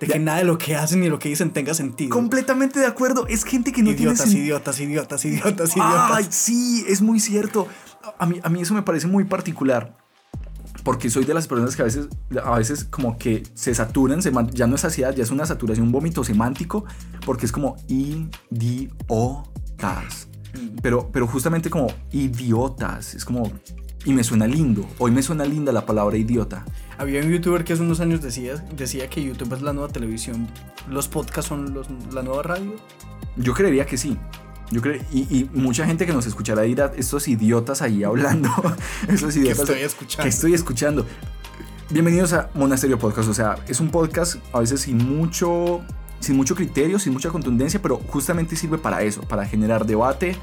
de 0.00 0.06
que 0.06 0.18
nada 0.18 0.38
de 0.38 0.44
lo 0.44 0.58
que 0.58 0.76
hacen 0.76 1.00
ni 1.00 1.08
lo 1.08 1.18
que 1.18 1.28
dicen 1.28 1.50
tenga 1.50 1.74
sentido. 1.74 2.10
Completamente 2.10 2.80
de 2.80 2.86
acuerdo. 2.86 3.26
Es 3.26 3.44
gente 3.44 3.72
que 3.72 3.82
no 3.82 3.90
idiotas, 3.90 4.24
tiene 4.24 4.40
idiotas, 4.40 4.80
idiotas, 4.80 5.24
idiotas, 5.24 5.76
idiotas. 5.76 6.10
Ay, 6.10 6.26
sí, 6.30 6.84
es 6.88 7.00
muy 7.02 7.20
cierto. 7.20 7.68
A 8.18 8.26
mí, 8.26 8.40
a 8.42 8.48
mí 8.48 8.60
eso 8.60 8.74
me 8.74 8.82
parece 8.82 9.06
muy 9.06 9.24
particular. 9.24 9.96
Porque 10.82 11.08
soy 11.08 11.24
de 11.24 11.32
las 11.32 11.46
personas 11.46 11.76
que 11.76 11.82
a 11.82 11.86
veces, 11.86 12.08
a 12.42 12.58
veces 12.58 12.84
como 12.84 13.16
que 13.16 13.42
se 13.54 13.74
saturan, 13.74 14.20
ya 14.52 14.66
no 14.66 14.74
es 14.74 14.82
saciedad, 14.82 15.14
ya 15.14 15.22
es 15.22 15.30
una 15.30 15.46
saturación, 15.46 15.86
un 15.86 15.92
vómito 15.92 16.24
semántico, 16.24 16.84
porque 17.24 17.46
es 17.46 17.52
como 17.52 17.76
idiotas. 17.88 18.28
Mm. 20.52 20.76
Pero, 20.82 21.10
pero 21.10 21.26
justamente 21.26 21.70
como 21.70 21.86
idiotas, 22.12 23.14
es 23.14 23.24
como 23.24 23.50
y 24.04 24.12
me 24.12 24.22
suena 24.22 24.46
lindo. 24.46 24.86
Hoy 24.98 25.10
me 25.10 25.22
suena 25.22 25.44
linda 25.44 25.72
la 25.72 25.86
palabra 25.86 26.16
idiota. 26.16 26.64
Había 26.98 27.20
un 27.20 27.30
youtuber 27.30 27.64
que 27.64 27.72
hace 27.72 27.82
unos 27.82 28.00
años 28.00 28.20
decía, 28.20 28.56
decía 28.76 29.08
que 29.08 29.22
YouTube 29.22 29.54
es 29.54 29.62
la 29.62 29.72
nueva 29.72 29.88
televisión. 29.88 30.48
¿Los 30.88 31.08
podcasts 31.08 31.48
son 31.48 31.74
la 32.12 32.22
nueva 32.22 32.42
radio? 32.42 32.74
Yo 33.36 33.54
creería 33.54 33.86
que 33.86 33.96
sí. 33.96 34.16
Yo 34.70 34.80
creo, 34.80 35.00
y, 35.12 35.48
mucha 35.52 35.86
gente 35.86 36.06
que 36.06 36.12
nos 36.12 36.26
escuchará 36.26 36.62
dirá, 36.62 36.92
estos 36.96 37.28
idiotas 37.28 37.82
ahí 37.82 38.04
hablando. 38.04 38.50
estos 39.08 39.36
idiotas. 39.36 39.66
Que 39.66 39.72
estoy 39.72 39.82
escuchando. 39.82 40.22
Que 40.22 40.28
estoy 40.28 40.54
escuchando. 40.54 41.06
Bienvenidos 41.90 42.32
a 42.32 42.50
Monasterio 42.54 42.98
Podcast. 42.98 43.28
O 43.28 43.34
sea, 43.34 43.56
es 43.68 43.80
un 43.80 43.90
podcast 43.90 44.36
a 44.52 44.60
veces 44.60 44.82
sin 44.82 44.98
mucho, 44.98 45.82
sin 46.20 46.36
mucho 46.36 46.54
criterio, 46.54 46.98
sin 46.98 47.12
mucha 47.12 47.30
contundencia, 47.30 47.80
pero 47.80 47.98
justamente 48.08 48.56
sirve 48.56 48.78
para 48.78 49.02
eso, 49.02 49.22
para 49.22 49.46
generar 49.46 49.86
debate, 49.86 50.36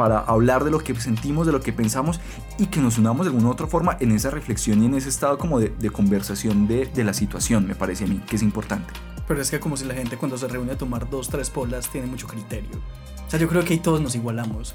para 0.00 0.20
hablar 0.20 0.64
de 0.64 0.70
lo 0.70 0.78
que 0.78 0.98
sentimos, 0.98 1.44
de 1.44 1.52
lo 1.52 1.60
que 1.60 1.74
pensamos 1.74 2.20
y 2.56 2.68
que 2.68 2.80
nos 2.80 2.96
unamos 2.96 3.26
de 3.26 3.32
alguna 3.32 3.48
u 3.48 3.52
otra 3.52 3.66
forma 3.66 3.98
en 4.00 4.12
esa 4.12 4.30
reflexión 4.30 4.82
y 4.82 4.86
en 4.86 4.94
ese 4.94 5.10
estado 5.10 5.36
como 5.36 5.60
de, 5.60 5.90
conversación 5.90 6.66
de, 6.66 6.86
de, 6.86 7.04
la 7.04 7.12
situación, 7.12 7.66
me 7.66 7.74
parece 7.74 8.04
a 8.04 8.06
mí, 8.06 8.18
que 8.26 8.36
es 8.36 8.42
importante. 8.42 8.94
Pero 9.28 9.42
es 9.42 9.50
que 9.50 9.60
como 9.60 9.76
si 9.76 9.84
la 9.84 9.92
gente 9.92 10.16
cuando 10.16 10.38
se 10.38 10.48
reúne 10.48 10.72
a 10.72 10.78
tomar 10.78 11.10
dos, 11.10 11.28
tres 11.28 11.50
polas 11.50 11.90
tiene 11.90 12.06
mucho 12.06 12.26
criterio. 12.26 12.70
O 13.26 13.30
sea, 13.30 13.38
yo 13.38 13.46
creo 13.46 13.62
que 13.62 13.74
ahí 13.74 13.78
todos 13.78 14.00
nos 14.00 14.14
igualamos. 14.14 14.74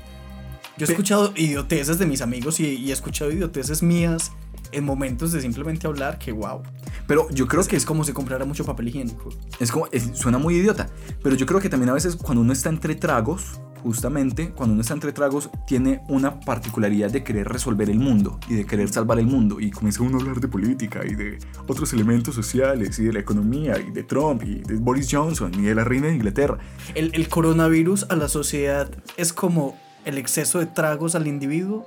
Yo 0.77 0.85
he 0.85 0.89
escuchado 0.91 1.33
idioteces 1.35 1.97
de 1.97 2.05
mis 2.05 2.21
amigos 2.21 2.59
y, 2.59 2.87
he 2.87 2.93
escuchado 2.93 3.31
idioteces 3.31 3.81
mías 3.81 4.31
en 4.73 4.85
momentos 4.85 5.31
de 5.31 5.41
simplemente 5.41 5.87
hablar 5.87 6.19
que 6.19 6.33
wow. 6.33 6.61
Pero 7.07 7.27
yo 7.31 7.47
creo 7.47 7.63
que 7.63 7.77
es 7.77 7.85
como 7.87 8.03
si 8.03 8.13
comprara 8.13 8.45
mucho 8.45 8.63
papel 8.63 8.89
higiénico. 8.89 9.29
Es 9.59 9.71
como 9.71 9.87
suena 10.13 10.37
muy 10.37 10.57
idiota, 10.57 10.87
pero 11.23 11.35
yo 11.35 11.47
creo 11.47 11.59
que 11.59 11.69
también 11.69 11.89
a 11.89 11.93
veces 11.93 12.15
cuando 12.15 12.41
uno 12.41 12.53
está 12.53 12.69
entre 12.69 12.93
tragos, 12.93 13.59
justamente 13.85 14.49
cuando 14.49 14.73
uno 14.73 14.81
está 14.81 14.95
entre 14.95 15.13
tragos, 15.13 15.51
tiene 15.67 16.01
una 16.07 16.39
particularidad 16.39 17.11
de 17.11 17.23
querer 17.23 17.47
resolver 17.47 17.87
el 17.87 17.99
mundo 17.99 18.39
y 18.49 18.55
de 18.55 18.65
querer 18.65 18.89
salvar 18.89 19.19
el 19.19 19.27
mundo. 19.27 19.59
Y 19.59 19.69
comienza 19.69 20.01
uno 20.01 20.17
a 20.17 20.21
hablar 20.21 20.39
de 20.39 20.47
política 20.47 21.01
y 21.05 21.13
de 21.13 21.37
otros 21.67 21.93
elementos 21.93 22.33
sociales 22.33 22.97
y 22.97 23.03
de 23.03 23.13
la 23.13 23.19
economía 23.19 23.77
y 23.79 23.91
de 23.91 24.01
Trump 24.01 24.41
y 24.43 24.55
de 24.55 24.77
Boris 24.77 25.07
Johnson 25.11 25.51
y 25.53 25.61
de 25.61 25.75
la 25.75 25.83
reina 25.83 26.07
de 26.07 26.15
Inglaterra. 26.15 26.57
El, 26.95 27.11
el 27.13 27.29
coronavirus 27.29 28.07
a 28.09 28.15
la 28.15 28.27
sociedad 28.27 28.89
es 29.17 29.31
como 29.31 29.77
el 30.03 30.17
exceso 30.17 30.57
de 30.57 30.65
tragos 30.65 31.13
al 31.13 31.27
individuo. 31.27 31.85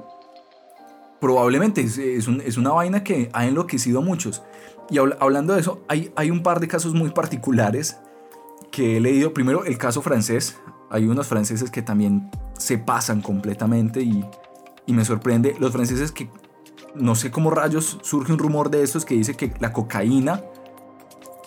Probablemente 1.20 1.80
es, 1.80 1.98
es, 1.98 2.56
una 2.56 2.70
vaina 2.70 3.02
que 3.02 3.28
ha 3.32 3.44
enloquecido 3.44 3.98
a 3.98 4.02
muchos. 4.02 4.44
Y 4.88 4.98
hablando 4.98 5.54
de 5.54 5.60
eso, 5.60 5.82
hay, 5.88 6.12
hay 6.14 6.30
un 6.30 6.44
par 6.44 6.60
de 6.60 6.68
casos 6.68 6.94
muy 6.94 7.10
particulares 7.10 7.98
que 8.70 8.96
he 8.96 9.00
leído. 9.00 9.34
Primero, 9.34 9.64
el 9.64 9.78
caso 9.78 10.00
francés 10.00 10.56
hay 10.90 11.06
unos 11.06 11.26
franceses 11.26 11.70
que 11.70 11.82
también 11.82 12.30
se 12.56 12.78
pasan 12.78 13.20
completamente 13.22 14.02
y, 14.02 14.24
me 14.86 15.04
sorprende. 15.04 15.54
Los 15.60 15.72
franceses 15.72 16.12
que 16.12 16.30
no 16.94 17.14
sé 17.14 17.30
cómo 17.30 17.50
rayos 17.50 17.98
surge 18.02 18.32
un 18.32 18.38
rumor 18.38 18.70
de 18.70 18.82
estos 18.82 19.04
que 19.04 19.14
dice 19.14 19.34
que 19.34 19.52
la 19.60 19.72
cocaína 19.72 20.42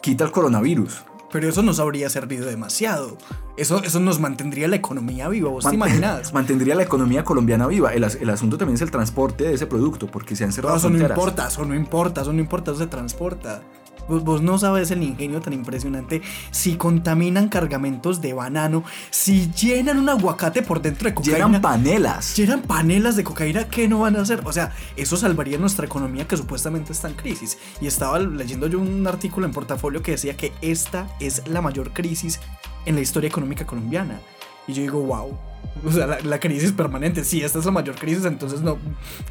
quita 0.01 0.25
el 0.25 0.31
coronavirus. 0.31 1.03
Pero 1.31 1.49
eso 1.49 1.63
nos 1.63 1.79
habría 1.79 2.09
servido 2.09 2.45
demasiado. 2.45 3.17
Eso, 3.57 3.81
eso 3.83 3.99
nos 3.99 4.19
mantendría 4.19 4.67
la 4.67 4.75
economía 4.75 5.27
viva, 5.29 5.49
¿vos 5.49 5.65
te 5.65 5.73
imaginas? 5.73 6.33
Mantendría 6.33 6.75
la 6.75 6.83
economía 6.83 7.23
colombiana 7.23 7.67
viva. 7.67 7.93
El, 7.93 8.03
asunto 8.29 8.57
también 8.57 8.75
es 8.75 8.81
el 8.81 8.91
transporte 8.91 9.45
de 9.45 9.53
ese 9.53 9.65
producto, 9.65 10.07
porque 10.07 10.35
se 10.35 10.43
han 10.43 10.51
cerrado 10.51 10.75
no, 10.75 10.79
eso 10.79 10.89
no 10.89 10.99
importa, 10.99 11.47
eso 11.47 11.65
no 11.65 11.75
importa, 11.75 12.21
eso 12.21 12.33
no 12.33 12.39
importa, 12.39 12.71
eso 12.71 12.79
se 12.81 12.87
transporta. 12.87 13.61
Vos, 14.07 14.23
vos 14.23 14.41
no 14.41 14.57
sabes 14.57 14.91
el 14.91 15.03
ingenio 15.03 15.41
tan 15.41 15.53
impresionante. 15.53 16.21
Si 16.51 16.75
contaminan 16.75 17.49
cargamentos 17.49 18.21
de 18.21 18.33
banano, 18.33 18.83
si 19.09 19.51
llenan 19.51 19.99
un 19.99 20.09
aguacate 20.09 20.61
por 20.61 20.81
dentro 20.81 21.09
de 21.09 21.15
cocaína. 21.15 21.37
Llenan 21.37 21.61
panelas. 21.61 22.35
Llenan 22.35 22.61
panelas 22.61 23.15
de 23.15 23.23
cocaína, 23.23 23.67
¿qué 23.69 23.87
no 23.87 23.99
van 23.99 24.15
a 24.15 24.21
hacer? 24.21 24.41
O 24.45 24.51
sea, 24.51 24.73
eso 24.95 25.17
salvaría 25.17 25.57
nuestra 25.57 25.85
economía 25.85 26.27
que 26.27 26.37
supuestamente 26.37 26.91
está 26.91 27.09
en 27.09 27.15
crisis. 27.15 27.57
Y 27.79 27.87
estaba 27.87 28.19
leyendo 28.19 28.67
yo 28.67 28.79
un 28.79 29.05
artículo 29.07 29.45
en 29.45 29.53
portafolio 29.53 30.01
que 30.01 30.11
decía 30.11 30.35
que 30.35 30.51
esta 30.61 31.07
es 31.19 31.47
la 31.47 31.61
mayor 31.61 31.93
crisis 31.93 32.39
en 32.85 32.95
la 32.95 33.01
historia 33.01 33.27
económica 33.27 33.65
colombiana. 33.65 34.19
Y 34.67 34.73
yo 34.73 34.81
digo, 34.81 35.01
wow. 35.01 35.50
O 35.85 35.91
sea, 35.91 36.05
la, 36.05 36.19
la 36.19 36.39
crisis 36.39 36.71
permanente. 36.71 37.23
Sí, 37.23 37.41
esta 37.41 37.59
es 37.59 37.65
la 37.65 37.71
mayor 37.71 37.95
crisis, 37.95 38.25
entonces 38.25 38.61
no. 38.61 38.77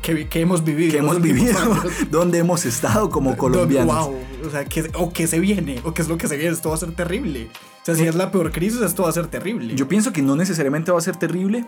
¿Qué, 0.02 0.28
qué 0.28 0.40
hemos 0.40 0.64
vivido? 0.64 0.92
que 0.92 0.99
hemos 0.99 1.20
vivido, 1.20 1.58
dónde 2.10 2.38
hemos 2.38 2.64
estado 2.64 3.08
como 3.10 3.37
colombianos. 3.37 4.08
Wow. 4.08 4.16
O 4.46 4.50
sea, 4.50 4.64
¿qué, 4.64 4.90
o 4.94 5.12
qué 5.12 5.26
se 5.26 5.38
viene, 5.38 5.80
o 5.84 5.94
qué 5.94 6.02
es 6.02 6.08
lo 6.08 6.18
que 6.18 6.28
se 6.28 6.37
viene. 6.37 6.52
Esto 6.52 6.70
va 6.70 6.75
a 6.75 6.78
ser 6.78 6.92
terrible. 6.92 7.49
O 7.82 7.84
sea, 7.84 7.94
si 7.94 8.06
es 8.06 8.14
la 8.14 8.30
peor 8.30 8.50
crisis, 8.50 8.80
esto 8.80 9.04
va 9.04 9.10
a 9.10 9.12
ser 9.12 9.28
terrible. 9.28 9.75
Yo 9.75 9.88
pienso 9.88 10.12
que 10.12 10.22
no 10.22 10.37
necesariamente 10.37 10.90
va 10.90 10.99
a 10.99 11.02
ser 11.02 11.16
terrible. 11.16 11.64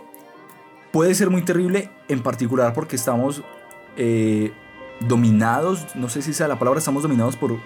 Puede 0.90 1.14
ser 1.14 1.30
muy 1.30 1.42
terrible, 1.42 1.90
en 2.08 2.22
particular 2.22 2.74
porque 2.74 2.96
estamos 2.96 3.42
eh, 3.96 4.52
dominados, 5.00 5.86
no 5.94 6.08
sé 6.10 6.20
si 6.20 6.34
sea 6.34 6.48
la 6.48 6.58
palabra, 6.58 6.78
estamos 6.80 7.02
dominados 7.02 7.36
por 7.36 7.56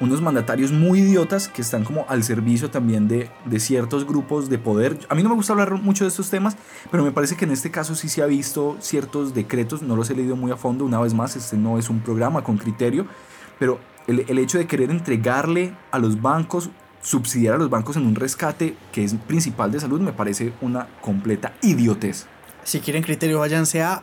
unos 0.00 0.22
mandatarios 0.22 0.72
muy 0.72 1.00
idiotas 1.00 1.48
que 1.48 1.62
están 1.62 1.84
como 1.84 2.06
al 2.08 2.24
servicio 2.24 2.70
también 2.70 3.06
de, 3.06 3.30
de 3.44 3.60
ciertos 3.60 4.06
grupos 4.06 4.48
de 4.48 4.58
poder. 4.58 4.98
A 5.08 5.14
mí 5.14 5.22
no 5.22 5.28
me 5.28 5.34
gusta 5.34 5.52
hablar 5.52 5.72
mucho 5.74 6.04
de 6.04 6.08
estos 6.08 6.30
temas, 6.30 6.56
pero 6.90 7.04
me 7.04 7.12
parece 7.12 7.36
que 7.36 7.44
en 7.44 7.52
este 7.52 7.70
caso 7.70 7.94
sí 7.94 8.08
se 8.08 8.22
ha 8.22 8.26
visto 8.26 8.76
ciertos 8.80 9.34
decretos, 9.34 9.82
no 9.82 9.96
los 9.96 10.10
he 10.10 10.14
leído 10.14 10.36
muy 10.36 10.50
a 10.50 10.56
fondo, 10.56 10.84
una 10.84 11.00
vez 11.00 11.14
más, 11.14 11.36
este 11.36 11.56
no 11.56 11.78
es 11.78 11.90
un 11.90 12.00
programa 12.00 12.42
con 12.42 12.56
criterio, 12.56 13.06
pero 13.58 13.78
el, 14.06 14.24
el 14.28 14.38
hecho 14.38 14.58
de 14.58 14.66
querer 14.66 14.90
entregarle 14.90 15.74
a 15.90 15.98
los 15.98 16.20
bancos 16.20 16.70
subsidiar 17.02 17.54
a 17.54 17.58
los 17.58 17.70
bancos 17.70 17.96
en 17.96 18.06
un 18.06 18.14
rescate 18.14 18.76
que 18.92 19.04
es 19.04 19.14
principal 19.14 19.72
de 19.72 19.80
salud 19.80 20.00
me 20.00 20.12
parece 20.12 20.52
una 20.60 20.86
completa 21.00 21.54
idiotez. 21.62 22.26
Si 22.64 22.80
quieren 22.80 23.02
criterio, 23.02 23.38
váyanse 23.38 23.82
a. 23.82 24.02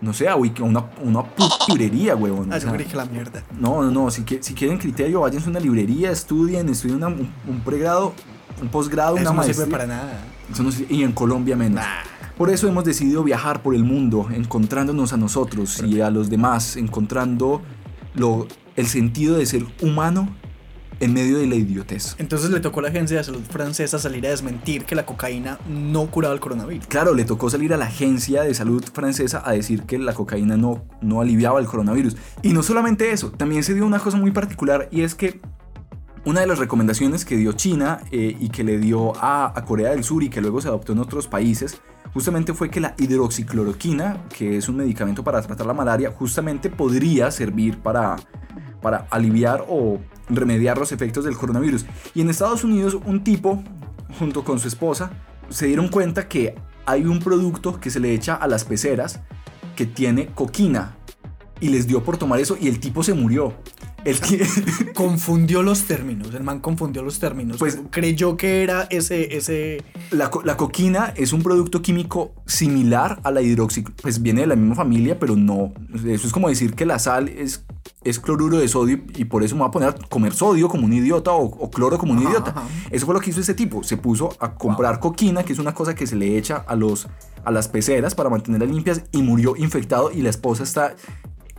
No 0.00 0.12
sé, 0.12 0.28
a 0.28 0.36
una, 0.36 0.84
una 1.02 1.24
librería, 1.68 2.14
huevón. 2.14 2.52
Ah, 2.52 2.58
yo 2.58 2.72
creí 2.72 2.86
que 2.86 2.96
la 2.96 3.04
mierda. 3.04 3.42
no, 3.58 3.82
no, 3.82 3.90
no. 3.90 4.10
Si, 4.10 4.22
qui- 4.22 4.40
si 4.40 4.54
quieren 4.54 4.78
criterio, 4.78 5.20
váyanse 5.22 5.48
a 5.48 5.50
una 5.50 5.60
librería, 5.60 6.10
estudien, 6.12 6.68
estudien 6.68 6.98
una- 6.98 7.08
un, 7.08 7.28
un 7.48 7.60
pregrado, 7.60 8.12
un 8.62 8.68
posgrado, 8.68 9.14
una 9.14 9.24
no 9.24 9.34
maestría. 9.34 9.54
sirve 9.64 9.70
para 9.70 9.86
nada. 9.86 10.20
Eso 10.52 10.62
no 10.62 10.70
sirve- 10.70 10.86
y 10.94 11.02
en 11.02 11.12
Colombia 11.12 11.56
menos. 11.56 11.80
Nah. 11.82 12.02
Por 12.36 12.50
eso 12.50 12.68
hemos 12.68 12.84
decidido 12.84 13.24
viajar 13.24 13.62
por 13.62 13.74
el 13.74 13.82
mundo, 13.82 14.28
encontrándonos 14.32 15.12
a 15.12 15.16
nosotros 15.16 15.82
y 15.82 16.00
a 16.00 16.10
los 16.10 16.30
demás, 16.30 16.76
encontrando 16.76 17.60
lo, 18.14 18.46
el 18.76 18.86
sentido 18.86 19.36
de 19.36 19.46
ser 19.46 19.64
humano 19.82 20.28
en 21.00 21.12
medio 21.12 21.38
de 21.38 21.46
la 21.46 21.54
idiotez. 21.54 22.16
Entonces 22.18 22.50
le 22.50 22.60
tocó 22.60 22.80
a 22.80 22.84
la 22.84 22.88
agencia 22.88 23.16
de 23.16 23.24
salud 23.24 23.42
francesa 23.48 23.98
salir 23.98 24.26
a 24.26 24.30
desmentir 24.30 24.84
que 24.84 24.94
la 24.94 25.06
cocaína 25.06 25.58
no 25.68 26.10
curaba 26.10 26.34
el 26.34 26.40
coronavirus. 26.40 26.86
Claro, 26.86 27.14
le 27.14 27.24
tocó 27.24 27.50
salir 27.50 27.72
a 27.72 27.76
la 27.76 27.86
agencia 27.86 28.42
de 28.42 28.54
salud 28.54 28.84
francesa 28.92 29.42
a 29.44 29.52
decir 29.52 29.82
que 29.82 29.98
la 29.98 30.14
cocaína 30.14 30.56
no, 30.56 30.84
no 31.00 31.20
aliviaba 31.20 31.60
el 31.60 31.66
coronavirus. 31.66 32.16
Y 32.42 32.52
no 32.52 32.62
solamente 32.62 33.10
eso, 33.12 33.30
también 33.30 33.62
se 33.62 33.74
dio 33.74 33.86
una 33.86 33.98
cosa 33.98 34.16
muy 34.16 34.30
particular 34.30 34.88
y 34.90 35.02
es 35.02 35.14
que 35.14 35.40
una 36.24 36.40
de 36.40 36.46
las 36.46 36.58
recomendaciones 36.58 37.24
que 37.24 37.36
dio 37.36 37.52
China 37.52 38.00
eh, 38.10 38.36
y 38.38 38.50
que 38.50 38.64
le 38.64 38.78
dio 38.78 39.16
a, 39.16 39.52
a 39.58 39.64
Corea 39.64 39.90
del 39.90 40.04
Sur 40.04 40.22
y 40.22 40.28
que 40.28 40.40
luego 40.40 40.60
se 40.60 40.68
adoptó 40.68 40.92
en 40.92 40.98
otros 40.98 41.26
países, 41.26 41.80
justamente 42.12 42.52
fue 42.52 42.70
que 42.70 42.80
la 42.80 42.94
hidroxicloroquina, 42.98 44.24
que 44.36 44.56
es 44.56 44.68
un 44.68 44.76
medicamento 44.76 45.24
para 45.24 45.40
tratar 45.40 45.66
la 45.66 45.74
malaria, 45.74 46.10
justamente 46.10 46.68
podría 46.68 47.30
servir 47.30 47.78
para, 47.78 48.16
para 48.82 49.06
aliviar 49.10 49.64
o 49.68 50.00
remediar 50.28 50.78
los 50.78 50.92
efectos 50.92 51.24
del 51.24 51.36
coronavirus. 51.36 51.86
Y 52.14 52.20
en 52.20 52.30
Estados 52.30 52.64
Unidos 52.64 52.96
un 53.04 53.24
tipo, 53.24 53.62
junto 54.18 54.44
con 54.44 54.58
su 54.58 54.68
esposa, 54.68 55.10
se 55.48 55.66
dieron 55.66 55.88
cuenta 55.88 56.28
que 56.28 56.54
hay 56.86 57.04
un 57.04 57.20
producto 57.20 57.80
que 57.80 57.90
se 57.90 58.00
le 58.00 58.12
echa 58.14 58.34
a 58.34 58.46
las 58.46 58.64
peceras 58.64 59.20
que 59.76 59.86
tiene 59.86 60.26
coquina. 60.28 60.96
Y 61.60 61.70
les 61.70 61.86
dio 61.86 62.04
por 62.04 62.16
tomar 62.18 62.40
eso 62.40 62.56
y 62.60 62.68
el 62.68 62.80
tipo 62.80 63.02
se 63.02 63.14
murió. 63.14 63.54
El 64.04 64.16
Confundió 64.94 65.62
los 65.62 65.82
términos. 65.86 66.34
El 66.34 66.42
man 66.44 66.60
confundió 66.60 67.02
los 67.02 67.18
términos. 67.18 67.58
Pues- 67.58 67.78
creyó 67.90 68.36
que 68.36 68.62
era 68.62 68.86
ese, 68.90 69.36
ese. 69.36 69.82
la, 70.10 70.30
co- 70.30 70.42
la 70.42 70.56
coquina 70.56 71.12
es 71.16 71.32
un 71.32 71.42
producto 71.42 71.82
químico 71.82 72.32
similar 72.46 73.20
a 73.24 73.30
la 73.30 73.42
hidroxi... 73.42 73.82
Pues 73.82 74.22
viene 74.22 74.42
de 74.42 74.46
la 74.46 74.56
misma 74.56 74.74
familia, 74.76 75.18
pero 75.18 75.36
no. 75.36 75.72
Eso 75.94 76.26
es 76.26 76.32
como 76.32 76.48
decir 76.48 76.74
que 76.74 76.86
la 76.86 76.98
sal 76.98 77.28
es, 77.28 77.64
es 78.04 78.18
cloruro 78.20 78.58
de 78.58 78.68
sodio 78.68 79.00
y 79.16 79.24
por 79.24 79.42
eso 79.42 79.54
me 79.56 79.60
voy 79.60 79.68
a 79.68 79.72
poner 79.72 79.88
a 79.90 79.92
comer 79.92 80.32
sodio 80.32 80.68
como 80.68 80.86
un 80.86 80.92
idiota 80.92 81.32
o, 81.32 81.44
o 81.44 81.70
cloro 81.70 81.98
como 81.98 82.12
un 82.12 82.18
Ajá, 82.20 82.28
idiota. 82.30 82.50
ajá. 82.52 82.62
Eso 82.90 83.04
fue 83.04 83.14
lo 83.14 83.20
que 83.20 83.30
hizo 83.30 83.40
este 83.40 83.54
tipo. 83.54 83.82
Se 83.82 83.96
puso 83.96 84.30
a 84.40 84.54
comprar 84.54 85.00
coquina, 85.00 85.42
que 85.44 85.52
es 85.52 85.58
una 85.58 85.74
cosa 85.74 85.94
que 85.94 86.06
se 86.06 86.16
le 86.16 86.38
echa 86.38 86.56
a, 86.66 86.76
los, 86.76 87.08
a 87.44 87.50
las 87.50 87.68
peceras 87.68 88.14
para 88.14 88.30
mantenerlas 88.30 88.70
limpias 88.70 89.02
y 89.12 89.22
murió 89.22 89.56
infectado 89.56 90.10
y 90.12 90.22
la 90.22 90.30
esposa 90.30 90.62
está 90.62 90.94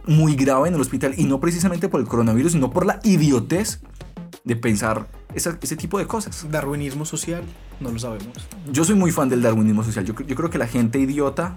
muy 0.09 0.35
grave 0.35 0.67
en 0.67 0.75
el 0.75 0.81
hospital 0.81 1.13
y 1.17 1.23
no 1.25 1.39
precisamente 1.39 1.87
por 1.87 2.01
el 2.01 2.07
coronavirus, 2.07 2.51
sino 2.53 2.69
por 2.71 2.85
la 2.85 2.99
idiotez 3.03 3.79
de 4.43 4.55
pensar 4.55 5.07
esa- 5.35 5.57
ese 5.61 5.75
tipo 5.75 5.99
de 5.99 6.07
cosas. 6.07 6.45
Darwinismo 6.51 7.05
social. 7.05 7.43
No 7.79 7.91
lo 7.91 7.99
sabemos. 7.99 8.33
Yo 8.71 8.83
soy 8.83 8.95
muy 8.95 9.11
fan 9.11 9.29
del 9.29 9.41
darwinismo 9.41 9.83
social. 9.83 10.03
Yo, 10.05 10.13
yo 10.25 10.35
creo 10.35 10.49
que 10.49 10.57
la 10.57 10.67
gente 10.67 10.99
idiota 10.99 11.55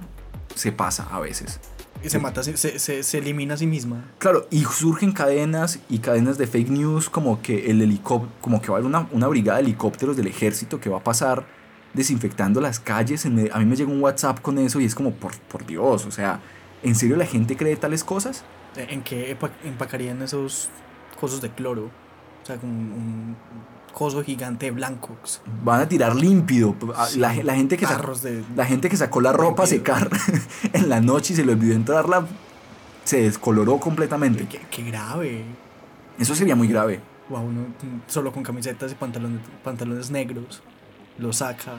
se 0.55 0.71
pasa 0.73 1.09
a 1.11 1.19
veces. 1.21 1.59
Y 2.05 2.09
se 2.11 2.19
mata, 2.19 2.43
se, 2.43 2.57
se, 2.57 3.03
se- 3.05 3.19
elimina 3.19 3.55
a 3.55 3.57
sí 3.57 3.67
misma. 3.67 4.05
Claro, 4.19 4.49
y 4.51 4.65
surgen 4.65 5.13
cadenas 5.13 5.79
y 5.89 5.99
cadenas 6.01 6.37
de 6.37 6.49
fake 6.49 6.69
news 6.71 7.09
como 7.09 7.41
que 7.41 7.71
el 7.71 7.81
helicóptero, 7.81 8.33
como 8.41 8.61
que 8.61 8.69
va 8.69 8.75
a 8.75 8.79
haber 8.79 8.87
una, 8.89 9.07
una 9.13 9.29
brigada 9.29 9.59
de 9.59 9.65
helicópteros 9.65 10.17
del 10.17 10.27
ejército 10.27 10.81
que 10.81 10.91
va 10.91 10.99
a 10.99 11.05
pasar 11.05 11.47
desinfectando 11.95 12.61
las 12.61 12.81
calles. 12.81 13.25
A 13.25 13.29
mí 13.31 13.65
me 13.65 13.77
llega 13.77 13.91
un 13.93 14.03
WhatsApp 14.03 14.41
con 14.41 14.59
eso 14.59 14.81
y 14.81 14.85
es 14.85 14.95
como, 14.97 15.13
por, 15.13 15.33
por 15.43 15.65
Dios, 15.65 16.05
o 16.07 16.11
sea, 16.11 16.41
¿en 16.83 16.95
serio 16.95 17.17
la 17.17 17.27
gente 17.27 17.57
cree 17.57 17.77
tales 17.77 18.05
cosas? 18.05 18.45
Eh, 18.77 18.87
¿En 18.91 19.03
qué 19.03 19.37
empacarían 19.65 20.23
esos 20.23 20.69
cosos 21.21 21.41
de 21.41 21.51
cloro? 21.51 21.91
O 22.43 22.47
sea, 22.47 22.57
como 22.57 22.73
un, 22.73 23.37
coso 23.93 24.23
gigante 24.25 24.71
blanco. 24.71 25.17
Van 25.62 25.81
a 25.83 25.89
tirar 25.89 26.17
límpido. 26.17 26.75
A- 26.97 27.07
Sí, 27.07 27.19
La, 27.19 27.35
la 27.35 27.55
gente 27.55 27.77
que 27.77 27.87
sacó, 27.87 28.15
de. 28.15 28.43
la 28.57 28.65
gente 28.65 28.89
que 28.89 28.97
sacó 28.97 29.21
la 29.21 29.33
ropa 29.35 29.65
a 29.65 29.67
secar 29.67 30.09
en 30.73 30.89
la 30.89 31.01
noche 31.01 31.35
y 31.35 31.37
se 31.37 31.45
le 31.45 31.53
olvidó 31.53 31.75
entrarla, 31.75 32.27
se 33.05 33.21
descoloró 33.23 33.79
completamente. 33.79 34.47
Qué, 34.49 34.61
qué 34.71 34.83
grave. 34.85 35.45
Eso 36.19 36.35
sería 36.35 36.57
muy 36.57 36.69
grave. 36.69 37.01
Wow, 37.29 37.43
uno 37.43 37.61
mm, 37.61 38.01
solo 38.09 38.33
con 38.33 38.43
camisetas 38.43 38.93
y 38.93 38.95
pantalones, 38.95 39.41
pantalones 39.62 40.11
negros. 40.11 40.62
Lo 41.19 41.33
saca. 41.35 41.75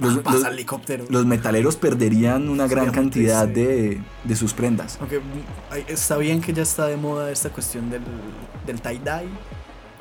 Los- 0.00 0.18
pasa 0.18 0.38
los- 0.38 0.46
helicóptero. 0.48 1.04
Los 1.08 1.26
metaleros 1.26 1.76
perderían 1.76 2.48
una 2.48 2.66
gran 2.66 2.90
cantidad 2.90 3.46
sí. 3.46 3.52
de, 3.52 4.00
de 4.24 4.36
sus 4.36 4.52
prendas. 4.52 4.98
Está 5.88 6.16
bien 6.16 6.40
que 6.40 6.52
ya 6.52 6.62
está 6.62 6.86
de 6.86 6.96
moda 6.96 7.30
esta 7.30 7.50
cuestión 7.50 7.90
del, 7.90 8.02
del 8.66 8.80
tie-dye, 8.82 9.28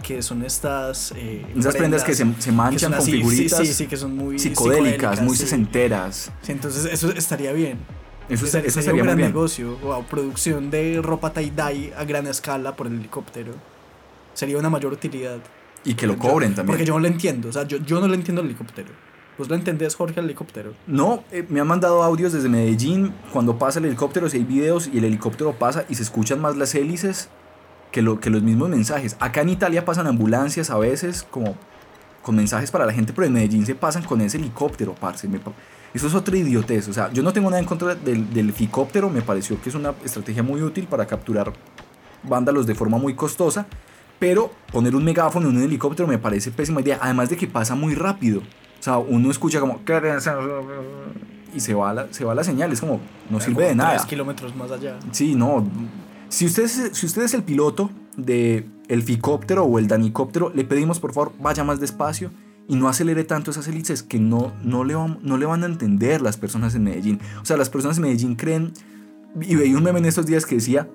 que 0.03 0.21
son 0.21 0.43
estas. 0.43 1.13
eh, 1.15 1.45
Esas 1.57 1.75
prendas 1.75 2.03
que 2.03 2.13
se, 2.13 2.25
se 2.39 2.51
manchan 2.51 2.91
con 2.91 2.99
así, 3.01 3.11
figuritas 3.13 3.59
Sí, 3.59 3.73
sí, 3.73 3.87
que 3.87 3.97
son 3.97 4.15
muy 4.15 4.39
psicodélicas, 4.39 5.21
muy 5.21 5.35
sí. 5.35 5.43
sesenteras. 5.43 6.31
Sí, 6.41 6.51
entonces 6.51 6.85
eso 6.91 7.11
estaría 7.11 7.51
bien. 7.53 7.79
Eso, 8.29 8.45
sería 8.45 8.91
un 8.91 8.97
muy 8.97 9.03
gran 9.05 9.17
bien. 9.17 9.29
negocio. 9.29 9.77
Wow, 9.77 10.03
producción 10.05 10.69
de 10.69 10.99
ropa 11.01 11.33
tie-dye 11.33 11.93
a 11.97 12.03
gran 12.03 12.27
escala 12.27 12.75
por 12.75 12.87
el 12.87 12.93
helicóptero. 12.99 13.53
Sería 14.33 14.57
una 14.57 14.69
mayor 14.69 14.91
utilidad. 14.93 15.37
Y 15.85 15.93
que 15.93 16.05
lo 16.05 16.13
Yo- 16.13 16.19
cobren 16.19 16.53
también. 16.53 16.67
Porque 16.73 16.85
yo 16.85 16.93
no 16.95 16.99
lo 16.99 17.07
entiendo. 17.07 17.47
O 17.49 17.51
sea, 17.53 17.63
yo, 17.63 17.77
yo 17.77 18.01
no 18.01 18.07
lo 18.07 18.13
entiendo 18.13 18.41
el 18.41 18.47
helicóptero. 18.47 18.89
¿Vos 19.37 19.49
lo 19.49 19.55
entendés, 19.55 19.93
Jorge, 19.95 20.19
el 20.19 20.25
helicóptero? 20.25 20.73
No, 20.87 21.23
eh, 21.31 21.45
me 21.47 21.59
han 21.59 21.67
mandado 21.67 22.01
audios 22.01 22.33
desde 22.33 22.49
Medellín. 22.49 23.13
Cuando 23.31 23.59
pasa 23.59 23.77
el 23.77 23.85
helicóptero, 23.85 24.29
si 24.29 24.37
hay 24.37 24.43
videos 24.43 24.89
y 24.91 24.97
el 24.97 25.03
helicóptero 25.03 25.53
pasa 25.53 25.85
y 25.89 25.95
se 25.95 26.01
escuchan 26.01 26.41
más 26.41 26.57
las 26.57 26.73
hélices 26.73 27.29
que, 27.91 28.01
lo, 28.01 28.19
que 28.19 28.31
los 28.31 28.41
mismos 28.41 28.69
mensajes. 28.69 29.15
Acá 29.19 29.41
en 29.41 29.49
Italia 29.49 29.85
pasan 29.85 30.07
ambulancias 30.07 30.71
a 30.71 30.77
veces, 30.79 31.23
como 31.29 31.55
con 32.23 32.35
mensajes 32.35 32.71
para 32.71 32.87
la 32.87 32.93
gente, 32.93 33.13
pero 33.13 33.27
en 33.27 33.33
Medellín 33.33 33.65
se 33.65 33.75
pasan 33.75 34.03
con 34.03 34.21
ese 34.21 34.37
helicóptero, 34.37 34.95
parce. 34.95 35.29
Eso 35.93 36.07
es 36.07 36.15
otra 36.15 36.35
idiotez. 36.35 36.87
O 36.87 36.93
sea, 36.93 37.13
yo 37.13 37.21
no 37.21 37.31
tengo 37.31 37.49
nada 37.49 37.59
en 37.59 37.67
contra 37.67 37.93
del, 37.93 38.33
del 38.33 38.49
helicóptero. 38.49 39.09
Me 39.09 39.21
pareció 39.21 39.61
que 39.61 39.69
es 39.69 39.75
una 39.75 39.93
estrategia 40.03 40.41
muy 40.41 40.61
útil 40.63 40.87
para 40.87 41.05
capturar 41.05 41.53
vándalos 42.23 42.65
de 42.65 42.73
forma 42.73 42.97
muy 42.97 43.13
costosa. 43.13 43.67
Pero 44.19 44.51
poner 44.71 44.95
un 44.95 45.03
megáfono 45.03 45.49
en 45.49 45.57
un 45.57 45.63
helicóptero 45.63 46.07
me 46.07 46.17
parece 46.17 46.49
pésima 46.49 46.81
idea. 46.81 46.97
Además 47.01 47.29
de 47.29 47.37
que 47.37 47.47
pasa 47.47 47.75
muy 47.75 47.93
rápido. 47.93 48.41
O 48.79 48.83
sea, 48.83 48.97
uno 48.97 49.31
escucha 49.31 49.59
como... 49.59 49.81
Y 51.53 51.59
se 51.59 51.73
va 51.73 51.93
la, 51.93 52.11
se 52.11 52.25
va 52.25 52.35
la 52.35 52.43
señal. 52.43 52.71
Es 52.71 52.81
como... 52.81 52.99
No 53.29 53.39
sirve 53.39 53.63
de 53.63 53.69
Como 53.69 53.83
nada. 53.83 53.97
Tres 53.97 54.05
kilómetros 54.05 54.55
más 54.55 54.71
allá. 54.71 54.97
Sí, 55.11 55.35
no. 55.35 55.65
Si 56.29 56.45
usted, 56.45 56.63
es, 56.63 56.89
si 56.93 57.05
usted 57.05 57.23
es 57.23 57.33
el 57.33 57.43
piloto 57.43 57.89
de 58.15 58.67
el 58.87 59.03
ficóptero 59.03 59.63
o 59.63 59.79
el 59.79 59.87
danicóptero, 59.87 60.51
le 60.53 60.63
pedimos 60.63 60.99
por 60.99 61.13
favor 61.13 61.33
vaya 61.39 61.63
más 61.63 61.79
despacio 61.79 62.31
y 62.67 62.75
no 62.75 62.89
acelere 62.89 63.23
tanto 63.23 63.51
esas 63.51 63.67
hélices 63.67 64.03
que 64.03 64.19
no, 64.19 64.53
no, 64.63 64.83
le 64.83 64.95
van, 64.95 65.19
no 65.21 65.37
le 65.37 65.45
van 65.45 65.63
a 65.63 65.67
entender 65.67 66.21
las 66.21 66.35
personas 66.35 66.75
en 66.75 66.83
Medellín. 66.83 67.19
O 67.41 67.45
sea, 67.45 67.57
las 67.57 67.69
personas 67.69 67.97
en 67.97 68.03
Medellín 68.03 68.35
creen... 68.35 68.73
Y 69.39 69.55
veía 69.55 69.77
un 69.77 69.83
meme 69.83 69.99
en 69.99 70.05
estos 70.05 70.25
días 70.25 70.45
que 70.45 70.55
decía 70.55 70.89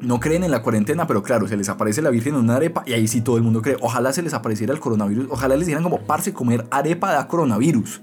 no 0.00 0.20
creen 0.20 0.44
en 0.44 0.50
la 0.50 0.62
cuarentena, 0.62 1.06
pero 1.06 1.22
claro, 1.22 1.48
se 1.48 1.56
les 1.56 1.68
aparece 1.68 2.02
la 2.02 2.10
Virgen 2.10 2.34
en 2.34 2.40
una 2.40 2.56
arepa 2.56 2.82
y 2.86 2.92
ahí 2.92 3.08
sí 3.08 3.20
todo 3.20 3.36
el 3.36 3.42
mundo 3.42 3.62
cree. 3.62 3.76
Ojalá 3.80 4.12
se 4.12 4.22
les 4.22 4.34
apareciera 4.34 4.72
el 4.72 4.80
coronavirus, 4.80 5.26
ojalá 5.30 5.56
les 5.56 5.66
dijeran 5.66 5.82
como, 5.82 6.00
parce, 6.00 6.32
comer 6.32 6.66
arepa 6.70 7.12
da 7.12 7.26
coronavirus. 7.28 8.02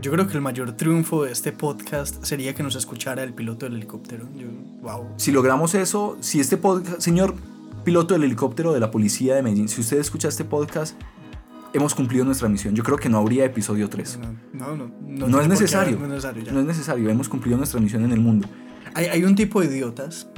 Yo 0.00 0.10
creo 0.12 0.26
que 0.26 0.34
el 0.34 0.40
mayor 0.40 0.72
triunfo 0.72 1.24
de 1.24 1.32
este 1.32 1.52
podcast 1.52 2.22
sería 2.24 2.54
que 2.54 2.62
nos 2.62 2.76
escuchara 2.76 3.22
el 3.22 3.32
piloto 3.32 3.66
del 3.66 3.76
helicóptero. 3.76 4.28
Yo, 4.36 4.48
wow. 4.82 5.06
Si 5.16 5.32
logramos 5.32 5.74
eso, 5.74 6.16
si 6.20 6.40
este 6.40 6.56
podcast, 6.56 7.00
señor 7.00 7.34
piloto 7.84 8.14
del 8.14 8.24
helicóptero 8.24 8.72
de 8.72 8.80
la 8.80 8.90
policía 8.90 9.34
de 9.34 9.42
Medellín, 9.42 9.68
si 9.68 9.80
usted 9.80 9.98
escucha 9.98 10.28
este 10.28 10.44
podcast, 10.44 10.98
hemos 11.72 11.94
cumplido 11.94 12.24
nuestra 12.24 12.48
misión. 12.48 12.74
Yo 12.74 12.82
creo 12.82 12.98
que 12.98 13.08
no 13.08 13.18
habría 13.18 13.44
episodio 13.44 13.88
3. 13.88 14.18
No, 14.52 14.76
no, 14.76 14.76
no. 14.76 14.84
No, 15.00 15.26
tiene 15.26 15.36
es 15.36 15.42
qué 15.42 15.48
necesario. 15.48 15.98
no 15.98 16.04
es 16.04 16.10
necesario. 16.10 16.42
ya. 16.42 16.52
No 16.52 16.60
es 16.60 16.66
necesario, 16.66 17.10
hemos 17.10 17.28
cumplido 17.28 17.56
nuestra 17.56 17.80
misión 17.80 18.04
en 18.04 18.12
el 18.12 18.20
mundo. 18.20 18.48
Hay, 18.94 19.06
hay 19.06 19.24
un 19.24 19.34
tipo 19.34 19.60
de 19.60 19.66
idiotas 19.66 20.28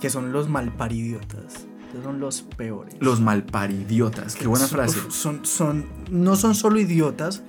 que 0.00 0.10
son 0.10 0.32
los 0.32 0.48
malparidiotas. 0.48 1.66
Esos 1.90 2.04
son 2.04 2.20
los 2.20 2.42
peores. 2.42 2.94
Los 3.00 3.20
malparidiotas, 3.20 4.36
qué 4.36 4.46
buena 4.46 4.66
Son- 4.66 4.76
frase. 4.78 4.98
Son, 5.10 5.44
son, 5.44 5.86
no 6.10 6.36
son 6.36 6.54
solo 6.54 6.78
idiotas, 6.78 7.42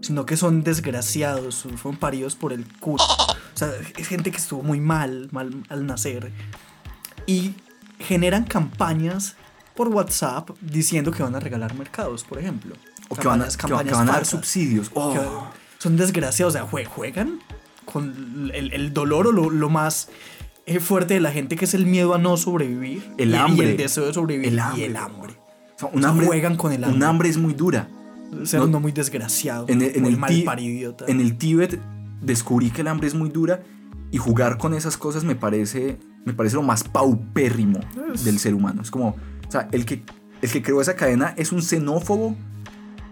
sino 0.00 0.24
que 0.24 0.36
son 0.36 0.62
desgraciados, 0.62 1.54
son- 1.56 1.76
fueron 1.78 1.98
paridos 1.98 2.36
por 2.36 2.52
el 2.52 2.64
culo. 2.78 3.02
O 3.02 3.56
sea, 3.58 3.70
es 3.96 4.06
gente 4.06 4.30
que 4.30 4.36
estuvo 4.36 4.62
muy 4.62 4.78
mal, 4.80 5.28
mal 5.32 5.50
al 5.68 5.84
nacer. 5.86 6.32
Y 7.26 7.54
generan 7.98 8.44
campañas 8.44 9.34
por 9.74 9.88
WhatsApp 9.88 10.50
diciendo 10.60 11.10
que 11.10 11.22
van 11.22 11.34
a 11.34 11.40
regalar 11.40 11.74
mercados, 11.74 12.22
por 12.24 12.38
ejemplo. 12.38 12.74
O 13.08 13.16
que 13.16 13.26
van 13.26 13.42
a, 13.42 13.46
Campañas- 13.48 13.84
que 13.88 13.94
van- 13.94 14.08
a 14.08 14.12
dar 14.12 14.26
subsidios. 14.26 14.90
Oh. 14.94 15.12
Que 15.12 15.20
son 15.82 15.96
desgraciados, 15.96 16.54
o 16.54 16.58
sea, 16.58 16.68
jue- 16.70 16.86
juegan 16.86 17.40
con 17.84 18.50
el, 18.54 18.72
el 18.72 18.92
dolor 18.92 19.26
o 19.26 19.32
lo, 19.32 19.50
lo 19.50 19.68
más 19.70 20.08
fuerte 20.80 21.14
de 21.14 21.20
la 21.20 21.32
gente 21.32 21.56
que 21.56 21.64
es 21.64 21.74
el 21.74 21.86
miedo 21.86 22.14
a 22.14 22.18
no 22.18 22.36
sobrevivir. 22.36 23.02
El 23.18 23.30
y- 23.30 23.34
hambre. 23.34 23.66
Y 23.66 23.70
el 23.70 23.76
deseo 23.76 24.06
de 24.06 24.12
sobrevivir. 24.14 24.48
El 24.48 24.54
Y 24.56 24.60
hambre. 24.60 24.84
el 24.86 24.96
hambre. 24.96 25.32
O 25.76 25.78
sea, 25.78 25.88
O 25.92 26.00
sea, 26.00 26.26
juegan 26.26 26.56
con 26.56 26.72
el 26.72 26.80
Un 26.80 26.84
hambre. 26.90 27.06
hambre 27.06 27.28
es 27.30 27.38
muy 27.38 27.54
dura. 27.54 27.88
Ser 28.44 28.60
No- 28.60 28.66
uno 28.66 28.80
muy 28.80 28.92
desgraciado. 28.92 29.66
En 29.68 29.80
el, 29.80 29.96
en 29.96 30.02
muy 30.02 30.12
el 30.12 30.18
mal 30.18 30.42
paridiota. 30.44 31.04
en 31.08 31.20
el 31.20 31.38
Tíbet 31.38 31.80
descubrí 32.20 32.70
que 32.70 32.82
el 32.82 32.88
hambre 32.88 33.06
es 33.08 33.14
muy 33.14 33.30
dura 33.30 33.62
y 34.10 34.18
jugar 34.18 34.58
con 34.58 34.74
esas 34.74 34.96
cosas 34.96 35.24
me 35.24 35.34
parece, 35.36 35.98
me 36.24 36.34
parece 36.34 36.56
lo 36.56 36.62
más 36.62 36.84
paupérrimo 36.84 37.80
Es- 38.12 38.24
del 38.24 38.38
ser 38.38 38.54
humano. 38.54 38.82
Es 38.82 38.90
como, 38.90 39.10
o 39.46 39.50
sea, 39.50 39.68
el 39.72 39.86
que, 39.86 40.02
el 40.42 40.50
que 40.50 40.62
creó 40.62 40.80
esa 40.80 40.94
cadena 40.96 41.32
es 41.38 41.52
un 41.52 41.62
xenófobo 41.62 42.36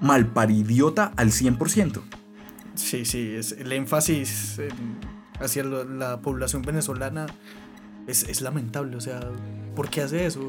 malparidiota 0.00 1.12
al 1.16 1.30
100%. 1.32 2.02
Sí, 2.74 3.04
sí, 3.04 3.30
es, 3.34 3.52
el 3.52 3.72
énfasis 3.72 4.58
en- 4.58 5.15
hacia 5.40 5.64
lo- 5.64 5.84
la 5.84 6.20
población 6.20 6.62
venezolana 6.62 7.26
es, 8.06 8.24
es 8.24 8.40
lamentable. 8.40 8.96
O 8.96 9.00
sea, 9.00 9.20
¿por 9.74 9.88
qué 9.90 10.02
hace 10.02 10.26
eso? 10.26 10.48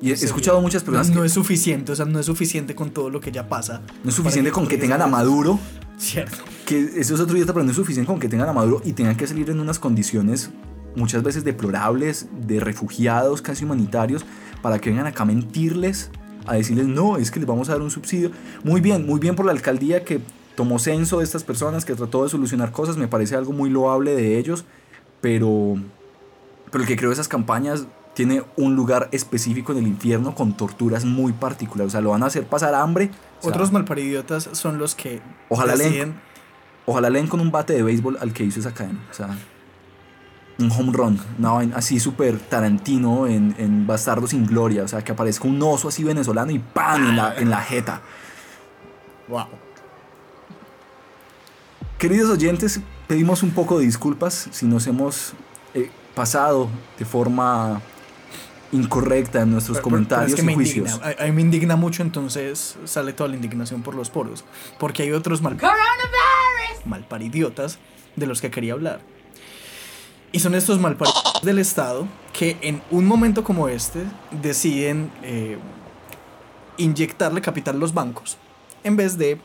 Y 0.00 0.10
he 0.10 0.14
escuchado 0.14 0.60
muchas 0.60 0.82
personas 0.82 1.08
no, 1.08 1.14
que 1.14 1.18
no 1.20 1.24
es 1.24 1.32
suficiente, 1.32 1.92
o 1.92 1.96
sea, 1.96 2.04
no 2.06 2.18
es 2.18 2.26
suficiente 2.26 2.74
con 2.74 2.90
todo 2.90 3.08
lo 3.08 3.20
que 3.20 3.30
ya 3.30 3.48
pasa. 3.48 3.82
no 4.02 4.10
es 4.10 4.16
suficiente 4.16 4.50
para 4.50 4.60
con 4.60 4.68
que 4.68 4.76
tengan 4.76 5.00
a 5.00 5.06
Maduro, 5.06 5.60
Cierto. 5.96 6.38
que 6.66 6.80
eso 6.96 7.14
es 7.14 7.20
otro 7.20 7.36
idiota, 7.36 7.52
pero 7.52 7.64
no 7.64 7.70
es 7.70 7.76
suficiente 7.76 8.08
con 8.08 8.18
que 8.18 8.28
tengan 8.28 8.48
a 8.48 8.52
Maduro 8.52 8.82
y 8.84 8.94
tengan 8.94 9.16
que 9.16 9.28
salir 9.28 9.48
en 9.50 9.60
unas 9.60 9.78
condiciones 9.78 10.50
muchas 10.96 11.22
veces 11.22 11.44
deplorables, 11.44 12.26
de 12.48 12.58
refugiados 12.58 13.42
casi 13.42 13.64
humanitarios, 13.64 14.24
para 14.60 14.80
que 14.80 14.90
vengan 14.90 15.06
acá 15.06 15.22
a 15.22 15.26
mentirles, 15.26 16.10
a 16.46 16.54
decirles, 16.54 16.88
no, 16.88 17.16
es 17.16 17.30
que 17.30 17.38
les 17.38 17.46
vamos 17.46 17.68
a 17.68 17.72
dar 17.74 17.82
un 17.82 17.90
subsidio. 17.92 18.32
Muy 18.64 18.80
bien, 18.80 19.06
muy 19.06 19.20
bien 19.20 19.36
por 19.36 19.46
la 19.46 19.52
alcaldía 19.52 20.02
que 20.04 20.20
tomó 20.54 20.78
censo 20.78 21.18
de 21.18 21.24
estas 21.24 21.44
personas, 21.44 21.84
que 21.84 21.94
trató 21.94 22.22
de 22.24 22.28
solucionar 22.30 22.72
cosas, 22.72 22.96
me 22.96 23.08
parece 23.08 23.36
algo 23.36 23.52
muy 23.52 23.70
loable 23.70 24.14
de 24.14 24.38
ellos, 24.38 24.64
pero, 25.20 25.76
pero 26.70 26.82
el 26.82 26.88
que 26.88 26.96
creó 26.96 27.12
esas 27.12 27.28
campañas 27.28 27.86
tiene 28.14 28.42
un 28.56 28.76
lugar 28.76 29.08
específico 29.12 29.72
en 29.72 29.78
el 29.78 29.86
infierno 29.86 30.34
con 30.34 30.54
torturas 30.56 31.04
muy 31.06 31.32
particulares, 31.32 31.88
o 31.88 31.92
sea, 31.92 32.00
lo 32.02 32.10
van 32.10 32.22
a 32.22 32.26
hacer 32.26 32.44
pasar 32.46 32.74
hambre. 32.74 33.10
o 33.38 33.42
sea, 33.42 33.50
Otros 33.52 33.72
malparidiotas 33.72 34.50
son 34.52 34.76
los 34.78 34.94
que 34.94 35.20
Ojalá 35.48 35.74
leen- 35.76 36.14
Ojalá 36.84 37.08
leen 37.10 37.28
con 37.28 37.40
un 37.40 37.50
bate 37.52 37.72
de 37.74 37.82
béisbol 37.84 38.18
al 38.20 38.32
que 38.32 38.42
hizo 38.44 38.58
esa 38.58 38.74
cadena. 38.74 38.98
O 39.10 39.14
sea, 39.14 39.28
un 40.58 40.70
home 40.70 40.90
run. 40.92 41.18
Una 41.38 41.52
vaina 41.52 41.76
así 41.76 42.00
súper 42.00 42.38
tarantino 42.40 43.28
en, 43.28 43.54
en 43.56 43.86
Bastardo 43.86 44.26
sin 44.26 44.44
Gloria. 44.46 44.82
O 44.82 44.88
sea, 44.88 45.02
que 45.04 45.12
aparezca 45.12 45.46
un 45.46 45.62
oso 45.62 45.86
así 45.88 46.02
venezolano 46.02 46.50
y 46.50 46.58
¡pam! 46.58 47.10
en 47.10 47.16
la, 47.16 47.36
en 47.36 47.50
la 47.50 47.60
jeta. 47.62 48.02
Wow. 49.28 49.44
Queridos 52.02 52.30
oyentes, 52.30 52.80
pedimos 53.06 53.44
un 53.44 53.52
poco 53.52 53.78
de 53.78 53.84
disculpas 53.84 54.48
si 54.50 54.66
nos 54.66 54.88
hemos 54.88 55.34
eh, 55.72 55.88
pasado 56.16 56.68
de 56.98 57.04
forma 57.04 57.80
incorrecta 58.72 59.42
en 59.42 59.52
nuestros 59.52 59.78
Pero- 59.78 59.84
pero- 59.88 60.08
pero 60.08 60.08
comentarios 60.08 60.30
es 60.30 60.34
que 60.34 60.42
y 60.42 60.44
me 60.46 60.54
juicios. 60.54 60.90
indigna. 60.96 61.14
A, 61.16 61.22
a 61.22 61.26
mí 61.26 61.32
me 61.32 61.42
indigna 61.42 61.76
mucho, 61.76 62.02
entonces 62.02 62.76
sale 62.86 63.12
toda 63.12 63.28
la 63.28 63.36
indignación 63.36 63.82
por 63.82 63.94
los 63.94 64.10
poros. 64.10 64.44
Porque 64.80 65.04
hay 65.04 65.12
otros 65.12 65.42
mal, 65.42 65.56
malparidiotas 66.84 67.78
de 68.16 68.26
los 68.26 68.40
que 68.40 68.50
quería 68.50 68.72
hablar. 68.72 68.98
Y 70.32 70.40
son 70.40 70.56
estos 70.56 70.80
malparidiotas 70.80 71.42
del 71.44 71.60
Estado 71.60 72.08
que 72.32 72.56
en 72.62 72.82
un 72.90 73.06
momento 73.06 73.44
como 73.44 73.68
este 73.68 74.00
deciden 74.42 75.12
eh, 75.22 75.56
inyectarle 76.78 77.40
capital 77.42 77.76
a 77.76 77.78
los 77.78 77.94
bancos 77.94 78.38
en 78.82 78.96
vez 78.96 79.16
de 79.18 79.38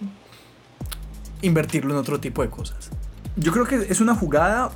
invertirlo 1.42 1.94
en 1.94 2.00
otro 2.00 2.20
tipo 2.20 2.42
de 2.42 2.50
cosas. 2.50 2.90
Yo 3.36 3.52
creo 3.52 3.66
que 3.66 3.88
es 3.90 4.02
una 4.02 4.16
jugada 4.16 4.72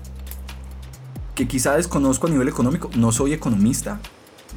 que 1.35 1.47
quizá 1.47 1.75
desconozco 1.75 2.27
a 2.27 2.29
nivel 2.29 2.47
económico. 2.47 2.89
No 2.95 3.11
soy 3.11 3.33
economista. 3.33 3.99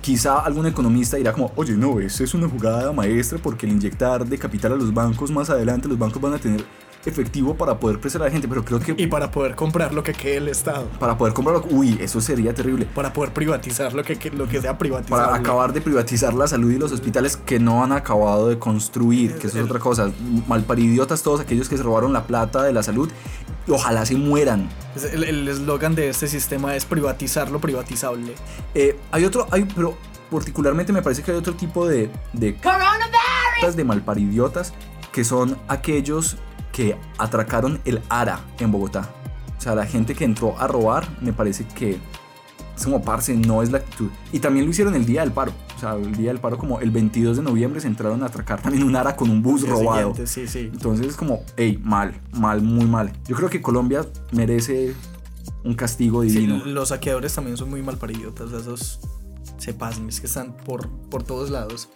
Quizá 0.02 0.40
algún 0.40 0.66
economista 0.66 1.16
dirá 1.16 1.32
como, 1.32 1.52
oye, 1.56 1.72
no, 1.72 1.98
eso 2.00 2.24
es 2.24 2.34
una 2.34 2.48
jugada 2.48 2.92
maestra 2.92 3.38
porque 3.42 3.66
al 3.66 3.72
inyectar 3.72 4.26
de 4.26 4.36
capital 4.36 4.72
a 4.72 4.76
los 4.76 4.92
bancos 4.92 5.30
más 5.30 5.48
adelante, 5.48 5.88
los 5.88 5.98
bancos 5.98 6.20
van 6.20 6.34
a 6.34 6.38
tener 6.38 6.64
efectivo 7.06 7.54
para 7.54 7.78
poder 7.78 8.00
prestar 8.00 8.22
a 8.22 8.24
la 8.26 8.30
gente. 8.30 8.48
Pero 8.48 8.64
creo 8.64 8.80
que 8.80 8.94
Y 8.96 9.06
para 9.06 9.30
poder 9.30 9.54
comprar 9.54 9.92
lo 9.94 10.02
que 10.02 10.12
quede 10.12 10.36
el 10.38 10.48
Estado. 10.48 10.86
para 10.98 11.16
poder 11.18 11.34
comprarlo, 11.34 11.64
uy, 11.70 11.98
eso 12.00 12.20
sería 12.20 12.54
terrible. 12.54 12.86
Para 12.86 13.12
poder 13.12 13.32
privatizar 13.32 13.92
lo 13.94 14.02
que, 14.02 14.16
que- 14.18 14.30
lo 14.30 14.48
que 14.48 14.60
sea 14.60 14.78
privatizado. 14.78 15.22
Para 15.24 15.36
acabar 15.36 15.72
de 15.72 15.80
privatizar 15.80 16.34
la 16.34 16.46
salud 16.46 16.70
y 16.70 16.78
los 16.78 16.92
hospitales 16.92 17.36
que 17.36 17.58
no 17.58 17.82
han 17.84 17.92
acabado 17.92 18.48
de 18.48 18.58
construir, 18.58 19.34
que 19.36 19.46
eso 19.48 19.58
es 19.58 19.64
otra 19.64 19.78
cosa. 19.78 20.10
Malparidiotas 20.48 21.22
todos 21.22 21.40
aquellos 21.40 21.68
que 21.68 21.76
se 21.76 21.82
robaron 21.82 22.12
la 22.12 22.24
plata 22.26 22.62
de 22.62 22.72
la 22.72 22.82
salud. 22.82 23.10
y 23.66 23.70
Ojalá 23.70 24.04
se 24.06 24.14
mueran. 24.16 24.68
El 25.12 25.48
eslogan 25.48 25.94
de 25.94 26.08
este 26.10 26.28
sistema 26.28 26.76
es 26.76 26.84
privatizar 26.84 27.50
lo 27.50 27.60
privatizable. 27.60 28.34
Eh, 28.74 28.98
hay 29.10 29.24
otro, 29.24 29.46
hay, 29.50 29.64
pero 29.64 29.96
particularmente 30.30 30.92
me 30.92 31.02
parece 31.02 31.22
que 31.22 31.30
hay 31.30 31.36
otro 31.36 31.54
tipo 31.54 31.86
de, 31.86 32.10
de 32.32 32.56
de 33.76 33.84
malparidiotas 33.84 34.72
que 35.12 35.24
son 35.24 35.56
aquellos 35.68 36.36
que 36.74 36.96
atracaron 37.18 37.80
el 37.84 38.02
ARA 38.08 38.40
en 38.58 38.72
Bogotá. 38.72 39.08
O 39.56 39.60
sea, 39.60 39.76
la 39.76 39.86
gente 39.86 40.14
que 40.16 40.24
entró 40.24 40.58
a 40.58 40.66
robar, 40.66 41.06
me 41.22 41.32
parece 41.32 41.64
que 41.68 41.98
es 42.76 42.84
como 42.84 43.00
parce, 43.00 43.32
no 43.34 43.62
es 43.62 43.70
la 43.70 43.78
actitud. 43.78 44.10
Y 44.32 44.40
también 44.40 44.66
lo 44.66 44.72
hicieron 44.72 44.94
el 44.96 45.06
día 45.06 45.20
del 45.20 45.30
paro. 45.30 45.52
O 45.76 45.78
sea, 45.78 45.94
el 45.94 46.16
día 46.16 46.30
del 46.30 46.40
paro, 46.40 46.58
como 46.58 46.80
el 46.80 46.90
22 46.90 47.36
de 47.36 47.42
noviembre, 47.44 47.80
se 47.80 47.86
entraron 47.86 48.22
a 48.24 48.26
atracar 48.26 48.60
también 48.60 48.82
un 48.82 48.96
ARA 48.96 49.14
con 49.14 49.30
un 49.30 49.40
bus 49.40 49.66
robado. 49.66 50.14
Sí, 50.26 50.48
sí. 50.48 50.70
Entonces 50.72 51.06
es 51.06 51.16
como, 51.16 51.44
hey, 51.56 51.80
mal, 51.82 52.20
mal, 52.32 52.60
muy 52.60 52.86
mal. 52.86 53.12
Yo 53.28 53.36
creo 53.36 53.48
que 53.48 53.62
Colombia 53.62 54.04
merece 54.32 54.94
un 55.62 55.74
castigo 55.74 56.22
Sí, 56.24 56.30
divino. 56.30 56.64
los 56.66 56.88
saqueadores 56.88 57.32
también 57.32 57.56
son 57.56 57.70
muy 57.70 57.82
malparidiotas. 57.82 58.50
Esos 58.52 58.98
se 59.58 59.72
pasan, 59.72 60.08
es 60.08 60.20
que 60.20 60.26
están 60.26 60.56
por, 60.56 60.88
por 61.08 61.22
todos 61.22 61.50
lados. 61.50 61.88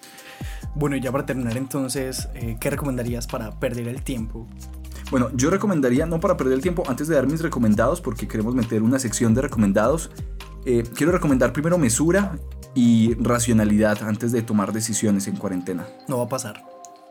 Bueno, 0.75 0.97
y 0.97 1.01
ya 1.01 1.11
para 1.11 1.27
terminar 1.27 1.57
entonces, 1.57 2.29
eh, 2.35 2.57
¿qué 2.61 2.71
recomendarías 2.71 3.27
para 3.27 3.59
perder 3.59 3.89
el 3.89 4.03
tiempo? 4.03 4.47
Bueno, 5.11 5.31
yo 5.35 5.51
recomendaría, 5.51 6.07
no 6.07 6.21
para 6.21 6.37
perder 6.37 6.55
el 6.55 6.61
tiempo, 6.61 6.83
antes 6.87 7.09
de 7.09 7.15
dar 7.15 7.27
mis 7.27 7.43
recomendados, 7.43 8.01
porque 8.01 8.29
queremos 8.29 8.55
meter 8.55 8.83
una 8.83 8.99
sección 8.99 9.35
de 9.35 9.43
recomendados, 9.43 10.11
eh, 10.67 10.85
quiero 10.95 11.13
recomendar 11.13 11.53
primero 11.53 11.79
mesura 11.79 12.39
y 12.75 13.15
racionalidad 13.15 14.03
antes 14.03 14.33
de 14.33 14.43
tomar 14.43 14.73
decisiones 14.73 15.27
en 15.27 15.37
cuarentena. 15.37 15.87
No 16.09 16.19
va 16.19 16.25
a 16.25 16.29
pasar. 16.29 16.63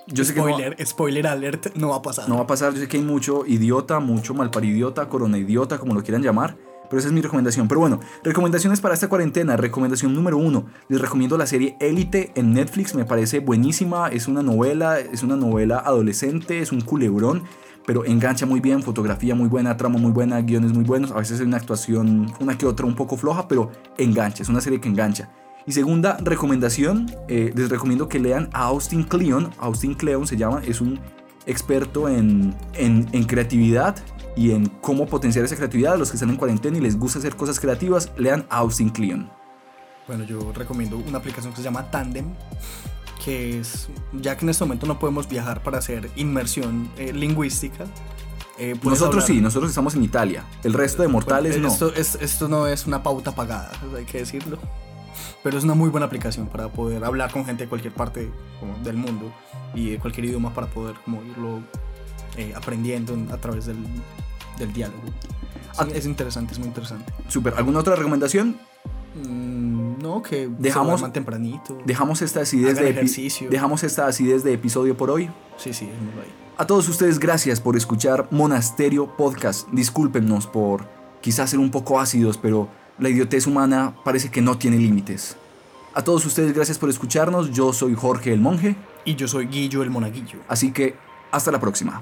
Yo 0.07 0.23
sé 0.23 0.33
que 0.33 0.39
no, 0.39 0.47
spoiler, 0.47 0.87
spoiler 0.87 1.27
alert, 1.27 1.75
no 1.75 1.89
va 1.89 1.97
a 1.97 2.01
pasar. 2.01 2.29
no 2.29 2.35
va 2.35 2.43
a 2.43 2.47
pasar, 2.47 2.73
yo 2.73 2.79
sé 2.79 2.87
que 2.87 2.97
hay 2.97 3.03
mucho 3.03 3.45
idiota, 3.45 3.99
mucho 3.99 4.33
malparidiota, 4.33 5.09
corona 5.09 5.37
idiota, 5.37 5.79
como 5.79 5.93
lo 5.93 6.03
quieran 6.03 6.21
llamar, 6.21 6.55
pero 6.89 6.99
esa 6.99 7.07
es 7.07 7.13
mi 7.13 7.21
recomendación. 7.21 7.67
Pero 7.67 7.79
bueno, 7.79 7.99
recomendaciones 8.23 8.81
para 8.81 8.93
esta 8.93 9.07
cuarentena. 9.09 9.57
Recomendación 9.57 10.13
número 10.13 10.37
uno, 10.37 10.65
les 10.89 11.01
recomiendo 11.01 11.37
la 11.37 11.45
serie 11.45 11.77
Élite 11.79 12.31
en 12.35 12.53
Netflix, 12.53 12.95
me 12.95 13.05
parece 13.05 13.39
buenísima, 13.39 14.09
es 14.09 14.27
una 14.27 14.41
novela, 14.41 14.99
es 14.99 15.23
una 15.23 15.35
novela 15.35 15.79
adolescente, 15.79 16.59
es 16.59 16.71
un 16.71 16.81
culebrón, 16.81 17.43
pero 17.85 18.05
engancha 18.05 18.45
muy 18.45 18.59
bien, 18.59 18.83
fotografía 18.83 19.35
muy 19.35 19.47
buena, 19.47 19.77
trama 19.77 19.97
muy 19.97 20.11
buena, 20.11 20.41
guiones 20.41 20.73
muy 20.73 20.83
buenos, 20.83 21.11
a 21.11 21.15
veces 21.15 21.39
hay 21.39 21.45
una 21.45 21.57
actuación, 21.57 22.31
una 22.39 22.57
que 22.57 22.65
otra 22.65 22.85
un 22.85 22.95
poco 22.95 23.17
floja, 23.17 23.47
pero 23.47 23.71
engancha, 23.97 24.43
es 24.43 24.49
una 24.49 24.61
serie 24.61 24.81
que 24.81 24.89
engancha. 24.89 25.29
Y 25.65 25.73
segunda 25.73 26.17
recomendación, 26.21 27.11
eh, 27.27 27.51
les 27.53 27.69
recomiendo 27.69 28.07
que 28.07 28.19
lean 28.19 28.49
a 28.53 28.67
Austin 28.67 29.03
Kleon. 29.03 29.49
Austin 29.57 29.95
Kleon 29.95 30.25
se 30.25 30.37
llama, 30.37 30.61
es 30.65 30.79
un 30.79 30.97
experto 31.45 32.07
en, 32.07 32.55
en, 32.73 33.07
en 33.11 33.23
creatividad 33.25 33.95
y 34.37 34.51
en 34.51 34.67
cómo 34.67 35.07
potenciar 35.07 35.43
esa 35.43 35.55
creatividad 35.55 35.93
a 35.93 35.97
los 35.97 36.09
que 36.11 36.15
están 36.17 36.29
en 36.29 36.35
cuarentena 36.37 36.77
y 36.77 36.81
les 36.81 36.97
gusta 36.97 37.19
hacer 37.19 37.35
cosas 37.35 37.59
creativas, 37.59 38.11
lean 38.17 38.45
Austin 38.49 38.89
Kleon. 38.89 39.29
Bueno, 40.07 40.23
yo 40.23 40.53
recomiendo 40.53 40.95
una 40.97 41.17
aplicación 41.17 41.51
que 41.51 41.57
se 41.57 41.63
llama 41.63 41.89
Tandem, 41.91 42.25
que 43.25 43.59
es, 43.59 43.89
ya 44.13 44.37
que 44.37 44.45
en 44.45 44.49
este 44.49 44.63
momento 44.63 44.85
no 44.85 44.99
podemos 44.99 45.27
viajar 45.27 45.61
para 45.63 45.79
hacer 45.79 46.09
inmersión 46.15 46.89
eh, 46.97 47.11
lingüística. 47.13 47.85
eh, 48.59 48.75
nosotros 48.83 49.23
hablar- 49.23 49.27
sí, 49.27 49.41
nosotros 49.41 49.69
estamos 49.69 49.93
en 49.95 50.03
Italia. 50.03 50.43
El 50.63 50.73
resto 50.73 51.01
de 51.01 51.07
mortales 51.09 51.53
Bueno, 51.53 51.67
no. 51.67 51.73
Esto, 51.73 51.93
es- 51.93 52.17
esto 52.21 52.47
no 52.47 52.67
es 52.67 52.87
una 52.87 53.03
pauta 53.03 53.33
pagada, 53.35 53.71
hay 53.95 54.05
que 54.05 54.19
decirlo. 54.19 54.57
Pero 55.43 55.57
es 55.57 55.63
una 55.63 55.73
muy 55.73 55.89
buena 55.89 56.05
aplicación 56.05 56.47
para 56.47 56.67
poder 56.69 57.03
hablar 57.03 57.31
con 57.31 57.43
gente 57.45 57.63
de 57.63 57.69
cualquier 57.69 57.93
parte 57.93 58.31
como, 58.59 58.77
del 58.83 58.97
mundo 58.97 59.31
y 59.75 59.91
de 59.91 59.99
cualquier 59.99 60.25
idioma 60.25 60.53
para 60.53 60.67
poder 60.67 60.95
como, 61.03 61.21
irlo 61.23 61.61
eh, 62.37 62.53
aprendiendo 62.55 63.13
en- 63.13 63.31
a 63.31 63.37
través 63.37 63.65
del, 63.65 63.77
del 64.57 64.73
diálogo. 64.73 65.03
Sí, 65.05 65.79
Ah. 65.79 65.87
es 65.93 66.05
interesante, 66.05 66.53
es 66.53 66.59
muy 66.59 66.67
interesante. 66.69 67.13
Super. 67.27 67.53
¿Alguna 67.57 67.79
otra 67.79 67.95
recomendación? 67.95 68.57
Mm, 69.15 70.01
no, 70.01 70.21
que 70.21 70.47
Dejamos- 70.59 71.01
se 71.01 71.09
tempranito. 71.09 71.77
Dejamos 71.85 72.21
esta 72.21 72.41
acidez 72.41 72.77
de 72.77 72.89
ejercicio. 72.89 73.49
Dejamos 73.49 73.83
esta 73.83 74.07
acidez 74.07 74.43
de 74.43 74.53
episodio 74.53 74.95
por 74.97 75.09
hoy. 75.09 75.29
Sí, 75.57 75.73
sí, 75.73 75.85
dejémoslo 75.85 76.21
ahí. 76.21 76.27
A 76.57 76.65
todos 76.65 76.87
ustedes, 76.89 77.19
gracias 77.19 77.59
por 77.61 77.75
escuchar 77.75 78.27
Monasterio 78.31 79.15
Podcast. 79.15 79.67
Discúlpenos 79.71 80.47
por 80.47 80.85
quizás 81.21 81.49
ser 81.51 81.59
un 81.59 81.69
poco 81.71 81.99
ácidos, 81.99 82.37
pero 82.37 82.67
la 82.99 83.09
idiotez 83.09 83.45
humana 83.47 83.95
parece 84.03 84.29
que 84.31 84.41
no 84.41 84.57
tiene 84.57 84.77
límites. 84.77 85.37
A 85.93 86.03
todos 86.03 86.25
ustedes, 86.25 86.53
gracias 86.53 86.77
por 86.77 86.89
escucharnos. 86.89 87.51
Yo 87.51 87.73
soy 87.73 87.95
Jorge 87.95 88.33
el 88.33 88.39
Monje, 88.39 88.75
Y 89.05 89.15
yo 89.15 89.27
soy 89.27 89.47
Guillo 89.47 89.83
el 89.83 89.89
Monaguillo. 89.89 90.39
así 90.47 90.71
que 90.71 90.95
hasta 91.31 91.51
la 91.51 91.59
próxima. 91.59 92.01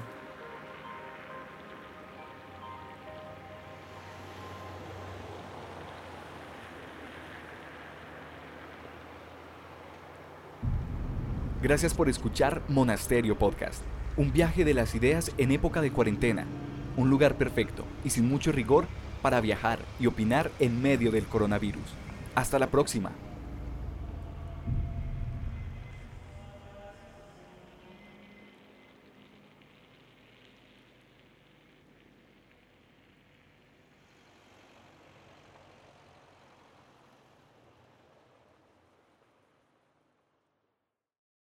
Gracias 11.66 11.94
por 11.94 12.08
escuchar 12.08 12.62
Monasterio 12.68 13.36
Podcast, 13.36 13.82
un 14.16 14.32
viaje 14.32 14.64
de 14.64 14.72
las 14.72 14.94
ideas 14.94 15.32
en 15.36 15.50
época 15.50 15.80
de 15.80 15.90
cuarentena, 15.90 16.46
un 16.96 17.10
lugar 17.10 17.34
perfecto 17.34 17.84
y 18.04 18.10
sin 18.10 18.28
mucho 18.28 18.52
rigor 18.52 18.86
para 19.20 19.40
viajar 19.40 19.80
y 19.98 20.06
opinar 20.06 20.52
en 20.60 20.80
medio 20.80 21.10
del 21.10 21.26
coronavirus. 21.26 21.82
Hasta 22.36 22.60
la 22.60 22.68
próxima. 22.68 23.10